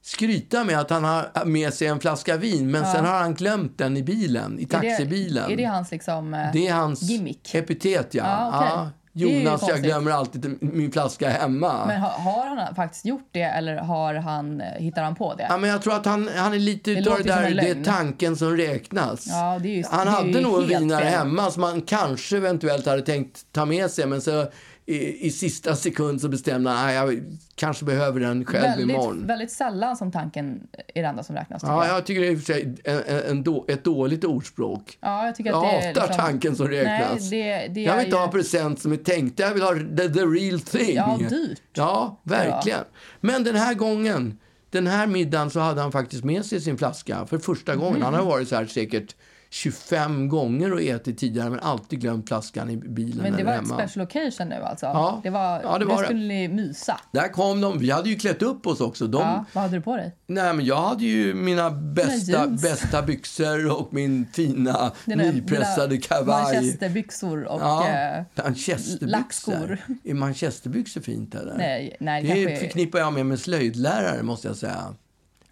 skryta 0.02 0.64
med 0.64 0.78
att 0.80 0.90
han 0.90 1.04
har 1.04 1.44
med 1.44 1.74
sig 1.74 1.88
en 1.88 2.00
flaska 2.00 2.36
vin, 2.36 2.70
men 2.70 2.84
sen 2.92 3.04
har 3.04 3.18
han 3.18 3.34
glömt 3.34 3.78
den 3.78 3.96
i 3.96 4.02
bilen, 4.02 4.58
i 4.58 4.62
Är 4.62 4.66
taxibilen. 4.66 5.44
det, 5.48 5.52
är 5.54 5.56
det 5.56 5.64
hans 5.64 5.90
liksom... 5.90 6.34
eh, 6.34 6.52
Det 6.52 6.68
är 6.68 6.74
hans 6.74 7.02
Gimmick. 7.02 7.54
epitet, 7.54 8.14
ja. 8.14 8.24
Ja, 8.24 8.48
okej. 8.48 8.68
ja. 8.74 8.90
Jonas, 9.18 9.64
jag 9.68 9.82
glömmer 9.82 10.10
alltid 10.10 10.58
min 10.60 10.92
flaska 10.92 11.28
hemma. 11.30 11.86
Men 11.86 12.00
har, 12.00 12.10
har 12.10 12.56
han 12.56 12.74
faktiskt 12.74 13.04
gjort 13.04 13.28
det 13.32 13.42
eller 13.42 13.76
har 13.76 14.14
han, 14.14 14.60
eh, 14.60 14.66
hittar 14.78 15.02
han 15.02 15.14
på 15.14 15.34
det? 15.34 15.46
Ja, 15.48 15.56
men 15.56 15.70
jag 15.70 15.82
tror 15.82 15.94
att 15.94 16.06
han, 16.06 16.30
han 16.36 16.54
är 16.54 16.58
lite 16.58 16.90
Det 16.94 17.00
utav 17.00 17.16
det 17.18 17.22
där, 17.22 17.50
det 17.54 17.70
är 17.70 17.84
tanken 17.84 18.36
som 18.36 18.56
räknas. 18.56 19.26
Ja, 19.26 19.58
det 19.62 19.68
är 19.68 19.76
ju- 19.76 19.84
han 19.90 20.08
hade 20.08 20.40
nog 20.40 20.62
en 20.62 20.68
vinare 20.68 21.02
fel. 21.04 21.12
hemma 21.12 21.50
som 21.50 21.62
han 21.62 21.82
kanske 21.82 22.36
eventuellt 22.36 22.86
hade 22.86 23.02
tänkt 23.02 23.38
ta 23.52 23.64
med 23.64 23.90
sig, 23.90 24.06
men 24.06 24.20
så 24.20 24.46
i, 24.88 25.26
i 25.26 25.30
sista 25.30 25.76
sekund 25.76 26.20
så 26.20 26.28
bestämde 26.28 26.70
han 26.70 26.88
att 26.88 26.94
jag 26.94 27.22
kanske 27.54 27.84
behöver 27.84 28.20
den 28.20 28.44
själv 28.44 28.62
väldigt, 28.62 28.90
imorgon. 28.90 29.26
väldigt 29.26 29.50
sällan 29.50 29.96
som 29.96 30.12
tanken 30.12 30.60
är 30.94 31.02
det 31.02 31.08
enda 31.08 31.22
som 31.22 31.36
räknas. 31.36 31.62
Ja, 31.62 31.86
jag. 31.86 31.96
jag 31.96 32.06
tycker 32.06 32.20
det 32.20 32.26
är 32.26 32.32
i 32.32 32.34
och 32.36 32.38
för 32.40 32.52
sig 32.52 32.74
en, 32.84 33.00
en, 33.30 33.42
då, 33.42 33.64
ett 33.68 33.84
dåligt 33.84 34.24
ordspråk. 34.24 34.98
Ja, 35.00 35.26
jag 35.26 35.34
tycker 35.36 35.50
Jag 35.50 35.64
att 35.64 35.70
det 35.82 35.86
hatar 35.88 36.06
liksom- 36.08 36.24
tanken 36.26 36.56
som 36.56 36.68
räknas. 36.68 37.30
Nej, 37.30 37.68
det, 37.68 37.74
det 37.74 37.80
Jag 37.80 37.96
vill 37.96 38.04
inte 38.04 38.16
ju... 38.16 38.20
ha 38.22 38.28
present 38.28 38.80
som 38.80 38.92
är 38.92 38.96
tänkt. 38.96 39.38
Jag 39.38 39.54
vill 39.54 39.62
ha 39.62 39.74
the, 39.74 40.08
the 40.08 40.20
real 40.20 40.60
thing. 40.60 40.94
Ja, 40.96 41.18
dyrt. 41.30 41.60
Ja, 41.74 42.20
verkligen. 42.22 42.84
Men 43.20 43.44
den 43.44 43.54
här 43.56 43.74
gången, 43.74 44.38
den 44.70 44.86
här 44.86 45.06
middagen, 45.06 45.50
så 45.50 45.60
hade 45.60 45.80
han 45.80 45.92
faktiskt 45.92 46.24
med 46.24 46.44
sig 46.44 46.60
sin 46.60 46.78
flaska 46.78 47.26
för 47.26 47.38
första 47.38 47.76
gången. 47.76 48.02
Han 48.02 48.14
har 48.14 48.20
Mm. 48.20 48.30
varit 48.30 48.48
så 48.48 48.56
här 48.56 48.66
säkert 48.66 49.14
25 49.50 50.28
gånger 50.28 50.72
och 50.72 50.80
ätit 50.82 51.18
tidigare 51.18 51.50
men 51.50 51.60
alltid 51.60 52.00
glömt 52.00 52.28
flaskan 52.28 52.70
i 52.70 52.76
bilen 52.76 53.22
Men 53.22 53.36
det 53.36 53.44
var 53.44 53.52
ett 53.52 53.60
hemma. 53.60 53.74
special 53.88 54.06
occasion 54.06 54.48
nu 54.48 54.54
alltså? 54.62 54.86
Ja. 54.86 55.20
Det 55.22 55.30
var, 55.30 55.60
Ja, 55.62 55.78
det 55.78 55.84
var 55.84 55.98
det. 55.98 56.04
skulle 56.04 56.20
ni 56.24 56.48
mysa? 56.48 57.00
Där 57.12 57.28
kom 57.32 57.60
de. 57.60 57.78
Vi 57.78 57.90
hade 57.90 58.08
ju 58.08 58.16
klätt 58.16 58.42
upp 58.42 58.66
oss 58.66 58.80
också. 58.80 59.06
De, 59.06 59.20
Ja, 59.22 59.44
vad 59.52 59.62
hade 59.62 59.76
du 59.76 59.80
på 59.82 59.96
dig? 59.96 60.14
Nej, 60.26 60.54
men 60.54 60.64
jag 60.64 60.76
hade 60.82 61.04
ju 61.04 61.34
mina 61.34 61.70
bästa, 61.70 62.32
jeans. 62.32 62.62
bästa 62.62 63.02
byxor 63.02 63.72
och 63.80 63.88
min 63.94 64.26
fina 64.32 64.92
Dina- 65.04 65.22
nypressade 65.32 65.96
kavaj. 65.98 66.54
Manchesterbyxor 66.54 67.44
och... 67.44 67.60
Ja, 67.60 67.88
eh, 67.88 68.24
manchesterbyxor. 68.44 69.06
lackskor. 69.06 69.78
Är 70.04 70.14
manchesterbyxor 70.14 71.00
fint 71.00 71.34
eller? 71.34 71.54
nej, 71.58 71.96
nej, 72.00 72.22
det 72.22 72.28
Det 72.34 72.44
kanske... 72.46 72.60
förknippar 72.66 72.98
jag 72.98 73.12
med 73.12 73.26
med 73.26 73.38
slöjdlärare 73.40 74.22
måste 74.22 74.48
jag 74.48 74.56
säga. 74.56 74.94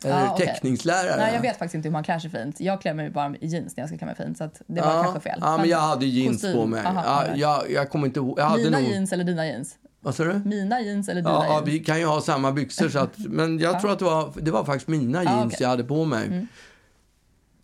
Eller 0.05 0.21
Ja, 0.25 0.33
okej. 0.33 0.47
teckningslärare. 0.47 1.17
Nej, 1.17 1.35
jag 1.35 1.41
vet 1.43 1.59
faktiskt 1.59 1.75
inte 1.75 1.89
hur 1.89 1.93
man 1.93 2.05
klär 2.05 2.19
sig 2.19 2.31
fint. 2.31 2.61
Jag 2.61 2.81
klär 2.81 2.95
mig 2.95 3.11
bara 3.11 3.37
i 3.41 3.47
jeans 3.47 3.77
när 3.77 3.83
jag 3.83 3.89
ska 3.89 3.99
klä 3.99 4.07
mig 4.07 4.17
fint, 4.17 4.39
så 4.39 4.51
det 4.67 4.81
var 4.81 4.95
ja, 4.95 5.03
kanske 5.03 5.21
fel. 5.21 5.39
Ja, 5.43 5.57
men 5.57 5.69
jag 5.69 5.79
hade 5.79 6.07
jeans 6.07 6.41
kostym, 6.43 6.53
på 6.57 6.67
mig. 6.67 6.85
aha, 6.87 7.03
ja, 7.07 7.25
ja. 7.27 7.37
jag, 7.37 7.71
jag 7.71 7.91
kommer 7.91 8.07
inte. 8.07 8.21
Jag 8.37 8.45
hade 8.45 8.63
Mina 8.65 8.79
nog... 8.79 8.89
jeans 8.91 9.13
eller 9.13 9.25
dina 9.25 9.47
jeans? 9.47 9.75
Vad 10.01 10.15
sa 10.15 10.25
du? 10.25 10.35
Mina 10.45 10.81
jeans 10.81 11.09
eller 11.09 11.21
dina 11.21 11.31
Ja, 11.31 11.45
ja, 11.45 11.53
jeans? 11.55 11.69
vi 11.69 11.79
kan 11.79 11.99
ju 11.99 12.07
ha 12.07 12.21
samma 12.21 12.53
byxor. 12.53 12.89
Så 12.89 12.99
att, 12.99 13.19
men 13.19 13.59
jag 13.59 13.81
tror 13.81 13.93
att 13.93 13.99
det 13.99 14.05
var, 14.05 14.33
det 14.41 14.51
var 14.51 14.65
faktiskt 14.65 14.89
mina 14.89 15.23
jeans. 15.25 15.39
Mm. 15.43 15.51
jag 15.61 15.69
hade 15.69 15.85
på 15.85 16.05
mig. 16.05 16.47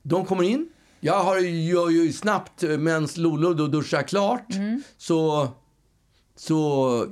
De 0.02 0.24
kommer 0.24 0.42
in. 0.44 0.68
Jag 1.00 1.24
har, 1.24 1.38
gör 1.38 1.90
ju 1.90 2.12
snabbt, 2.12 2.62
medan 2.62 3.08
Lolo 3.16 3.54
då 3.54 3.66
duschar 3.66 4.02
klart, 4.02 4.54
Mm. 4.54 4.82
så, 4.98 5.48
så 6.36 7.06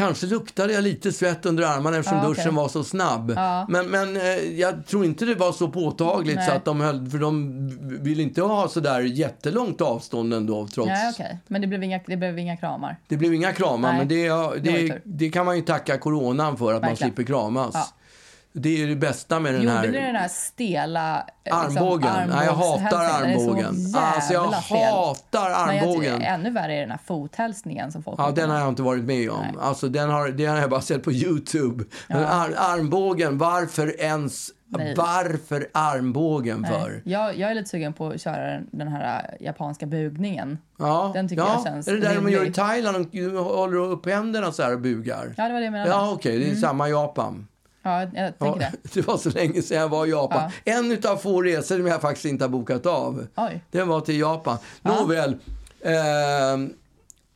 kanske 0.00 0.26
luktade 0.26 0.72
jag 0.72 0.84
lite 0.84 1.12
svett 1.12 1.46
under 1.46 1.64
armarna 1.64 1.96
eftersom 1.96 2.18
Ja, 2.18 2.28
okej. 2.28 2.34
duschen 2.44 2.54
var 2.54 2.68
så 2.68 2.84
snabb. 2.84 3.32
Ja. 3.36 3.66
Men, 3.68 3.86
men 3.90 4.16
eh, 4.16 4.22
jag 4.60 4.86
tror 4.86 5.04
inte 5.04 5.24
det 5.24 5.34
var 5.34 5.52
så 5.52 5.68
påtagligt 5.68 6.36
Nej. 6.36 6.46
så 6.46 6.52
att 6.52 6.64
de 6.64 6.80
höll, 6.80 7.10
för 7.10 7.18
de 7.18 7.60
vill 8.02 8.20
inte 8.20 8.42
ha 8.42 8.68
så 8.68 8.80
där 8.80 9.00
jättelångt 9.00 9.80
avstånd 9.80 10.34
ändå 10.34 10.66
trots. 10.66 10.88
Nej, 10.88 11.10
okej. 11.14 11.38
Men 11.46 11.60
det 11.60 11.66
blev, 11.66 11.82
inga, 11.84 12.00
det 12.06 12.16
blev 12.16 12.38
inga 12.38 12.56
kramar? 12.56 12.96
Det 13.08 13.16
blev 13.16 13.34
inga 13.34 13.52
kramar, 13.52 13.88
Nej, 13.88 13.98
men 13.98 14.08
det, 14.08 14.28
det 14.70 14.88
det, 14.88 15.00
det 15.04 15.30
kan 15.30 15.46
man 15.46 15.56
ju 15.56 15.62
tacka 15.62 15.98
coronan 15.98 16.56
för, 16.56 16.66
att 16.74 16.80
man 16.82 16.90
Verkligen. 16.90 16.96
slipper 17.12 17.32
kramas. 17.32 17.70
Ja. 17.74 17.88
Det 18.52 18.82
är 18.82 18.86
det 18.86 18.96
bästa 18.96 19.40
med 19.40 19.54
den 19.54 19.62
Gjorde 19.62 19.74
här... 19.74 19.86
ni 19.88 19.98
den 20.00 20.16
här 20.16 20.28
stela... 20.28 21.16
eh, 21.18 21.24
liksom, 21.64 21.82
Armbågen. 21.82 22.28
Nej, 22.28 22.46
jag 22.46 22.52
hatar? 22.54 23.22
Den 23.22 23.30
armbågen. 23.40 23.76
så 23.76 23.98
Alltså, 23.98 24.32
jag 24.32 24.42
hatar 24.42 25.66
Men 25.66 25.76
jag 25.76 25.84
armbågen. 25.84 26.14
tycker 26.18 26.30
ännu 26.30 26.50
värre 26.50 26.74
är 26.74 26.80
den 26.80 26.90
här 26.90 27.00
fothälsningen 27.06 27.92
som 27.92 28.02
folk 28.02 28.20
Ja, 28.20 28.30
den 28.30 28.50
har 28.50 28.58
jag 28.58 28.68
inte 28.68 28.82
varit 28.82 29.04
med 29.04 29.30
om. 29.30 29.40
Nej. 29.42 29.54
Alltså, 29.60 29.88
den 29.88 30.10
har, 30.10 30.28
det 30.28 30.46
har 30.46 30.56
jag 30.58 30.70
bara 30.70 30.80
sett 30.80 31.02
på 31.02 31.12
Youtube. 31.12 31.84
Men 32.08 32.24
ar, 32.24 32.54
armbågen, 32.56 33.38
varför 33.38 34.00
ens... 34.00 34.50
Nej. 34.72 34.94
Varför 34.96 35.68
armbågen 35.74 36.64
för? 36.64 37.02
Jag, 37.04 37.38
jag 37.38 37.50
är 37.50 37.54
lite 37.54 37.68
sugen 37.68 37.92
på 37.92 38.08
att 38.08 38.20
köra 38.20 38.46
den, 38.52 38.66
den 38.70 38.88
här 38.88 39.36
japanska 39.40 39.86
bugningen. 39.86 40.58
Ja, 40.78 41.10
Den 41.14 41.28
tycker 41.28 41.42
ja. 41.42 41.52
jag 41.54 41.62
känns 41.64 41.88
Är 41.88 41.92
det 41.92 42.00
där 42.00 42.14
de 42.14 42.24
gör 42.28 42.30
i 42.30 42.34
rimlig. 42.40 42.54
Thailand? 42.54 43.06
De 43.12 43.36
håller 43.36 43.76
upp 43.76 44.06
händerna 44.06 44.52
så 44.52 44.62
här 44.62 44.72
och 44.72 44.80
bugar. 44.80 45.34
Ja, 45.36 45.44
det 45.46 45.52
var 45.52 45.60
det 45.60 45.64
jag 45.64 45.72
menade. 45.72 45.90
Ja, 45.90 46.10
okej. 46.12 46.38
det 46.38 46.44
är 46.44 46.48
Mm. 46.48 46.60
samma 46.60 46.88
Japan. 46.88 47.46
Ja, 47.82 48.00
jag 48.00 48.10
Ja, 48.14 48.30
tänker 48.32 48.60
det. 48.60 48.72
det 48.94 49.06
var 49.06 49.16
så 49.18 49.30
länge 49.30 49.62
sedan 49.62 49.78
jag 49.78 49.88
var 49.88 50.06
i 50.06 50.10
Japan. 50.10 50.50
En 50.64 50.98
av 51.04 51.16
få 51.16 51.42
resor 51.42 51.76
som 51.76 51.86
jag 51.86 52.00
faktiskt 52.00 52.24
inte 52.26 52.44
har 52.44 52.48
bokat 52.48 52.86
av. 52.86 53.26
Oj. 53.36 53.60
Den 53.70 53.88
var 53.88 54.00
till 54.00 54.18
Japan. 54.20 54.58
Nåväl. 54.82 55.36
Eh, 55.80 55.92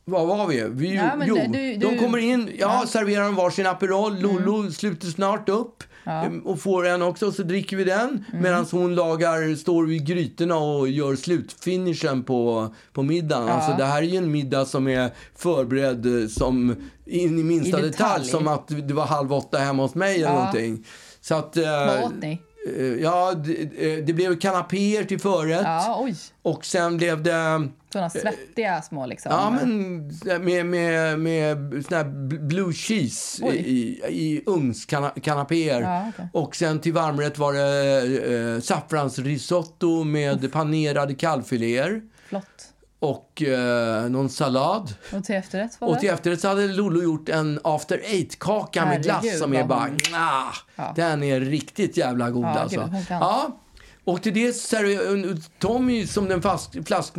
var 0.04 0.26
var 0.26 0.46
vi? 0.46 0.64
vi 0.70 0.94
Ja, 0.94 1.10
jo, 1.26 1.34
du- 1.34 1.48
de 1.52 1.76
du- 1.76 1.98
kommer 1.98 2.18
in, 2.18 2.46
ja, 2.46 2.54
Ja. 2.58 2.74
Mm. 2.76 2.86
serverar 2.86 3.24
de 3.24 3.34
varsin 3.34 3.66
Aperol. 3.66 4.20
Lollo 4.20 4.70
sluter 4.70 5.06
snart 5.06 5.48
upp 5.48 5.82
Ja. 6.04 6.24
eh, 6.24 6.32
och 6.44 6.60
får 6.60 6.86
en 6.86 7.02
också, 7.02 7.32
så 7.32 7.42
dricker 7.42 7.76
vi 7.76 7.84
den. 7.84 8.24
Mm. 8.32 8.42
Medan 8.42 8.66
hon 8.70 8.94
lagar, 8.94 9.56
står 9.56 9.86
vid 9.86 10.06
grytorna 10.06 10.56
och 10.56 10.88
gör 10.88 11.16
slutfinishen 11.16 12.22
på, 12.22 12.68
på 12.92 13.02
middagen. 13.02 13.46
Ja. 13.46 13.52
Alltså, 13.54 13.76
det 13.78 13.84
här 13.84 13.98
är 14.02 14.06
ju 14.06 14.16
en 14.16 14.30
middag 14.32 14.64
som 14.64 14.88
är 14.88 15.10
förberedd 15.36 16.06
eh, 16.22 16.28
som 16.28 16.76
in 17.06 17.38
i 17.38 17.42
minsta 17.42 17.68
I 17.68 17.82
detalj. 17.82 17.90
detalj. 17.90 18.24
Som 18.24 18.48
att 18.48 18.68
det 18.88 18.94
var 18.94 19.06
halv 19.06 19.32
åtta 19.32 19.58
hemma 19.58 19.82
hos 19.82 19.94
mig 19.94 20.14
eller 20.16 20.26
Ja. 20.26 20.34
någonting. 20.34 20.84
Så 21.20 21.34
att... 21.34 21.56
eh, 21.56 21.64
Vad 21.86 22.04
åt 22.04 22.12
ni? 22.20 22.40
Eh, 22.66 22.82
Ja, 22.82 23.34
det, 23.34 23.52
eh, 23.92 24.04
det 24.04 24.12
blev 24.12 24.38
kanapéer 24.38 25.04
till 25.04 25.20
förrätt. 25.20 25.62
Ja. 25.64 26.08
Och 26.42 26.64
sen 26.64 26.96
blev 26.96 27.22
det... 27.22 27.68
Såna 27.92 28.10
svettiga 28.10 28.82
små 28.82 29.06
liksom. 29.06 29.32
Ja, 29.32 29.50
men 29.50 30.44
med, 30.44 30.66
med, 30.66 31.18
med 31.18 31.84
sån 31.88 31.96
här 31.96 32.04
blue 32.38 32.72
cheese 32.72 33.42
Oj. 33.44 33.56
i, 33.56 34.02
i 34.08 34.42
ugnskanapéer. 34.46 35.80
Ja, 35.80 36.10
okej. 36.14 36.28
Och 36.32 36.56
sen 36.56 36.80
till 36.80 36.92
varmrätt 36.92 37.38
var 37.38 37.52
det 37.52 38.54
eh, 38.54 38.60
saffransrisotto 38.60 40.04
med 40.04 40.52
panerade 40.52 41.14
kalvfiléer. 41.14 42.02
Flott. 42.28 42.73
Och 43.04 43.42
eh, 43.42 44.08
någon 44.10 44.28
sallad. 44.30 44.94
Och 45.12 45.24
till 45.24 45.34
efterrätt 45.34 45.76
Och 45.80 46.00
till 46.00 46.10
efterrätt 46.10 46.40
så 46.40 46.48
hade 46.48 46.66
Lolo 46.66 47.02
gjort 47.02 47.28
en 47.28 47.60
after 47.64 47.98
eight-kaka 48.04 48.86
med 48.86 49.02
glass 49.02 49.38
som 49.38 49.54
är 49.54 49.64
bara... 49.64 49.80
hon- 49.80 49.98
Ah, 50.14 50.52
Ja. 50.76 50.92
Den 50.96 51.22
är 51.22 51.40
riktigt 51.40 51.96
jävla 51.96 52.30
god 52.30 52.44
Ja, 52.44 52.48
alltså. 52.58 52.80
gud. 52.92 53.04
Ja. 53.10 53.60
Och 54.06 54.22
till 54.22 54.34
det 54.34 54.52
serverar 54.52 55.36
Tommy 55.58 56.06
som 56.06 56.28
den 56.28 56.42
fast, 56.42 56.72
flask, 56.86 57.12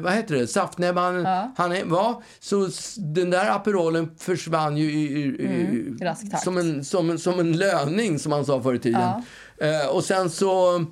vad 0.00 0.12
heter 0.12 0.34
det, 0.34 0.46
saftnäbban 0.46 1.22
Ja. 1.24 1.52
han 1.56 1.88
var. 1.88 2.22
Så 2.40 2.68
den 2.96 3.30
där 3.30 3.50
Aperolen 3.50 4.10
försvann 4.18 4.76
ju 4.76 4.92
i, 4.92 5.02
i, 5.22 5.46
Mm, 5.46 5.98
i 6.32 6.36
som, 6.44 6.58
en, 6.58 6.84
som, 6.84 7.10
en, 7.10 7.18
som 7.18 7.40
en 7.40 7.56
löning 7.56 8.18
som 8.18 8.30
man 8.30 8.44
sa 8.44 8.62
förr 8.62 8.74
i 8.74 8.78
tiden. 8.78 9.10
Eh, 9.60 9.86
och 9.90 10.04
sen 10.04 10.30
så 10.30 10.84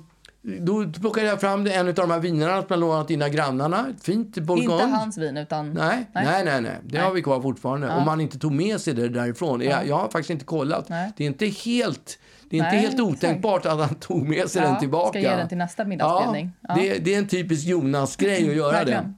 då 0.43 0.91
plockade 1.01 1.27
jag 1.27 1.41
fram 1.41 1.63
det, 1.63 1.73
en 1.73 1.87
av 1.87 1.93
de 1.93 2.11
här 2.11 2.19
vinerna 2.19 2.57
som 2.57 2.65
jag 2.69 2.79
lånat 2.79 3.09
in 3.09 3.21
av 3.21 3.29
grannarna. 3.29 3.87
Ett 3.97 4.03
fint 4.03 4.37
bourgogne. 4.37 4.83
Inte 4.83 4.95
hans 4.97 5.17
vin, 5.17 5.37
utan... 5.37 5.73
Nej, 5.73 6.05
nej, 6.13 6.25
nej, 6.45 6.61
nej. 6.61 6.71
Det 6.83 6.97
Nej. 6.97 7.01
har 7.07 7.11
vi 7.13 7.21
kvar 7.21 7.41
fortfarande. 7.41 7.89
Om 7.89 8.05
man 8.05 8.21
inte 8.21 8.39
tog 8.39 8.51
med 8.51 8.81
sig 8.81 8.93
det 8.93 9.09
därifrån. 9.09 9.61
Jag, 9.61 9.87
jag 9.87 9.95
har 9.97 10.03
faktiskt 10.09 10.29
inte 10.29 10.45
kollat. 10.45 10.89
Nej. 10.89 11.11
Det 11.17 11.23
är 11.23 11.27
inte 11.27 11.45
helt, 11.45 12.19
det 12.49 12.55
är 12.55 12.63
inte 12.65 12.69
helt 12.75 12.93
exakt. 12.93 13.01
otänkbart 13.01 13.65
att 13.65 13.79
han 13.79 13.95
tog 13.95 14.27
med 14.27 14.49
sig 14.49 14.61
Ja, 14.61 14.67
den 14.69 14.79
tillbaka. 14.79 15.09
ska 15.09 15.19
ge 15.19 15.35
den 15.35 15.47
till 15.49 15.57
nästa 15.57 15.85
middagsbjudning. 15.85 16.51
Ja, 16.61 16.75
Ja. 16.77 16.81
Det, 16.81 16.97
det 16.99 17.13
är 17.13 17.17
en 17.17 17.27
typisk 17.27 17.67
Jonas-grej 17.67 18.49
att 18.49 18.55
göra 18.55 18.83
det. 18.83 19.13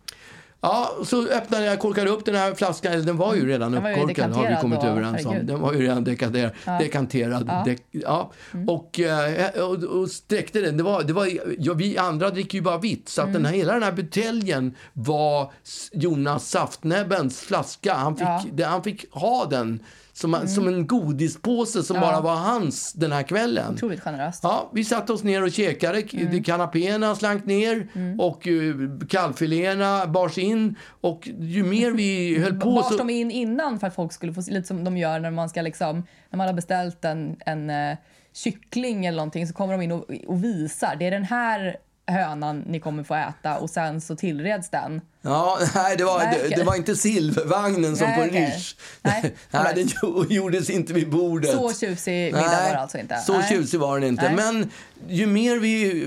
Ja, 0.63 0.91
så 1.05 1.27
öppnade 1.27 1.65
jag, 1.65 1.79
korkade 1.79 2.09
upp 2.09 2.25
den 2.25 2.35
här 2.35 2.53
flaskan. 2.53 2.93
Eller 2.93 3.03
den 3.03 3.17
var 3.17 3.35
ju 3.35 3.47
redan 3.47 3.71
Den 3.71 3.85
uppkorkad 3.85 4.31
har 4.33 4.49
vi 4.49 4.55
kommit 4.61 4.81
då, 4.81 4.87
överens 4.87 5.25
om. 5.25 5.45
Den 5.45 5.59
var 5.61 5.73
ju 5.73 5.81
redan 5.81 6.03
dekaderad, 6.03 6.51
dekanterad. 6.79 7.45
Ja. 7.47 7.63
Dek, 7.65 7.81
ja. 7.91 8.31
Mm. 8.53 8.69
Och, 8.69 8.99
eh, 8.99 9.49
och, 9.63 9.83
och 9.83 10.09
sträckte 10.09 10.61
den. 10.61 10.77
Det 10.77 10.83
var, 10.83 11.03
det 11.03 11.13
var, 11.13 11.29
ja, 11.59 11.73
vi 11.73 11.97
andra 11.97 12.29
dricker 12.29 12.57
ju 12.57 12.61
bara 12.61 12.77
vitt. 12.77 13.09
Så 13.09 13.21
att 13.21 13.27
Mm. 13.27 13.41
den 13.43 13.51
här, 13.51 13.57
hela 13.57 13.73
den 13.73 13.83
här 13.83 13.91
buteljen 13.91 14.75
var 14.93 15.51
Jonas 15.91 16.49
Saftnäbbens 16.49 17.39
flaska. 17.41 17.93
Han 17.93 18.15
fick, 18.15 18.27
Ja. 18.27 18.39
Mm. 18.41 18.55
det, 18.55 18.63
han 18.63 18.83
fick 18.83 19.05
ha 19.11 19.45
den 19.45 19.79
som, 20.13 20.47
som 20.47 20.67
en 20.67 20.87
godispåse 20.87 21.83
som 21.83 21.95
Ja. 21.95 22.01
bara 22.01 22.21
var 22.21 22.35
hans 22.35 22.93
den 22.93 23.11
här 23.11 23.23
kvällen. 23.23 23.73
Otroligt 23.73 23.99
generöst. 24.01 24.39
Ja, 24.43 24.69
vi 24.73 24.83
satte 24.83 25.13
oss 25.13 25.23
ner 25.23 25.43
och 25.43 25.51
käkade. 25.51 26.01
Mm. 26.13 26.43
Kanapéerna 26.43 27.15
slank 27.15 27.45
ner 27.45 27.87
Mm. 27.93 28.19
och 28.19 28.47
uh, 28.47 28.99
kalvfiléerna 29.09 30.07
bars 30.07 30.37
in. 30.37 30.75
Och 31.01 31.29
ju 31.39 31.63
mer 31.63 31.91
vi 31.91 32.39
höll 32.43 32.59
på 32.59 32.71
Bars 32.71 32.85
så... 32.85 32.97
de 32.97 33.09
in 33.09 33.31
innan 33.31 33.79
för 33.79 33.87
att 33.87 33.95
folk 33.95 34.13
skulle 34.13 34.33
få 34.33 34.41
lite 34.47 34.67
som 34.67 34.83
de 34.83 34.97
gör 34.97 35.19
när 35.19 35.31
man 35.31 35.49
ska 35.49 35.61
liksom, 35.61 36.03
när 36.29 36.37
man 36.37 36.47
har 36.47 36.53
beställt 36.53 37.05
en, 37.05 37.35
en 37.45 37.69
eh, 37.69 37.97
kyckling 38.33 39.05
eller 39.05 39.15
någonting 39.17 39.47
så 39.47 39.53
kommer 39.53 39.73
de 39.73 39.81
in 39.81 39.91
och, 39.91 40.05
och 40.27 40.43
visar. 40.43 40.95
Det 40.99 41.07
är 41.07 41.11
den 41.11 41.23
här 41.23 41.77
hönan 42.07 42.59
ni 42.67 42.79
kommer 42.79 43.03
få 43.03 43.15
äta 43.15 43.57
och 43.57 43.69
sen 43.69 44.01
så 44.01 44.15
tillreds 44.15 44.69
den. 44.69 45.01
Ja, 45.21 45.59
nej, 45.75 45.97
det 45.97 46.03
var, 46.03 46.17
Nej, 46.19 46.39
det, 46.49 46.55
det 46.55 46.63
var 46.63 46.75
inte 46.75 46.95
silvervagnen 46.95 47.97
som 47.97 48.07
Nej, 48.07 48.17
på 48.21 48.25
okej. 48.27 48.45
Riche. 48.45 48.75
Nej, 49.01 49.33
nej, 49.51 49.71
det 49.75 49.81
gjo- 49.83 50.25
gjordes 50.29 50.69
inte 50.69 50.93
vid 50.93 51.09
bordet. 51.09 51.51
Så 51.51 51.73
tjusig 51.73 52.25
middag 52.33 52.41
var 52.63 52.71
det 52.71 52.79
alltså 52.79 52.97
inte. 52.97 53.17
Så 53.17 53.33
Nej. 53.37 53.49
tjusig 53.49 53.79
var 53.79 53.99
den 53.99 54.09
inte. 54.09 54.23
Nej. 54.23 54.35
Men 54.35 54.69
ju 55.07 55.27
mer 55.27 55.57
vi 55.59 56.05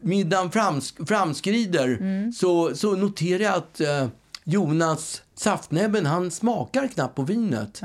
middagen 0.00 0.50
frams, 0.50 0.94
framskrider 1.08 1.84
Mm. 2.00 2.32
så, 2.32 2.76
så 2.76 2.96
noterar 2.96 3.42
jag 3.42 3.54
att 3.54 3.80
eh, 3.80 4.06
Jonas 4.44 5.22
Saftnäbben, 5.34 6.06
han 6.06 6.30
smakar 6.30 6.88
knappt 6.88 7.14
på 7.14 7.22
vinet. 7.22 7.80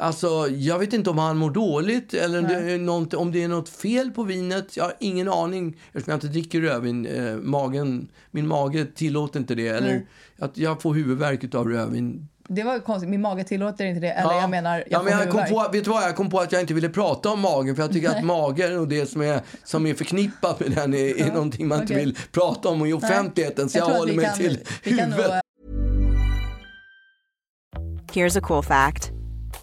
Alltså, 0.00 0.48
jag 0.48 0.78
vet 0.78 0.92
inte 0.92 1.10
om 1.10 1.18
han 1.18 1.36
mår 1.36 1.50
dåligt 1.50 2.14
eller 2.14 2.38
om 2.38 2.44
det, 2.44 2.54
är 2.54 2.78
något, 2.78 3.14
om 3.14 3.32
det 3.32 3.42
är 3.42 3.48
något 3.48 3.68
fel 3.68 4.10
på 4.10 4.22
vinet. 4.22 4.76
Jag 4.76 4.84
har 4.84 4.92
ingen 5.00 5.28
aning 5.28 5.76
eftersom 5.86 6.10
jag 6.10 6.16
inte 6.16 6.26
dricker 6.26 6.60
rödvin. 6.60 7.06
Eh, 7.06 7.36
magen, 7.36 8.08
min 8.30 8.46
mage 8.46 8.84
tillåter 8.84 9.40
inte 9.40 9.54
det. 9.54 9.68
Eller 9.68 10.06
att 10.38 10.56
jag 10.56 10.82
får 10.82 10.94
huvudvärk 10.94 11.54
av 11.54 11.68
rödvin 11.68 12.28
Det 12.48 12.62
var 12.62 12.78
konstigt, 12.78 13.10
min 13.10 13.20
mage 13.20 13.44
tillåter 13.44 13.84
inte 13.84 14.00
det. 14.00 14.10
Eller 14.10 14.32
jag 14.34 14.50
menar, 14.50 14.76
jag 14.76 14.86
ja, 14.90 15.02
men 15.02 15.12
jag 15.12 15.30
kom 15.30 15.44
på, 15.44 15.68
vet 15.72 15.84
du 15.84 15.90
vad, 15.90 16.02
jag 16.02 16.16
kom 16.16 16.30
på 16.30 16.40
att 16.40 16.52
jag 16.52 16.60
inte 16.60 16.74
ville 16.74 16.88
prata 16.88 17.30
om 17.30 17.40
magen 17.40 17.76
för 17.76 17.82
jag 17.82 17.92
tycker 17.92 18.08
att 18.08 18.24
magen 18.24 18.78
och 18.78 18.88
det 18.88 19.06
som 19.06 19.22
är, 19.22 19.40
som 19.64 19.86
är 19.86 19.94
förknippat 19.94 20.60
med 20.60 20.70
den 20.70 20.94
är, 20.94 21.20
är 21.20 21.32
någonting 21.32 21.68
man 21.68 21.80
inte 21.80 21.92
okej. 21.94 22.04
vill 22.04 22.18
prata 22.32 22.68
om 22.68 22.86
i 22.86 22.92
offentligheten. 22.92 23.68
Så 23.68 23.78
jag, 23.78 23.90
att 23.90 23.96
håller 23.96 24.14
mig 24.14 24.24
kan- 24.24 24.36
till 24.36 24.58
huvudet. 24.82 25.42
Here's 28.12 28.38
a 28.38 28.40
cool 28.42 28.62
fact 28.62 29.17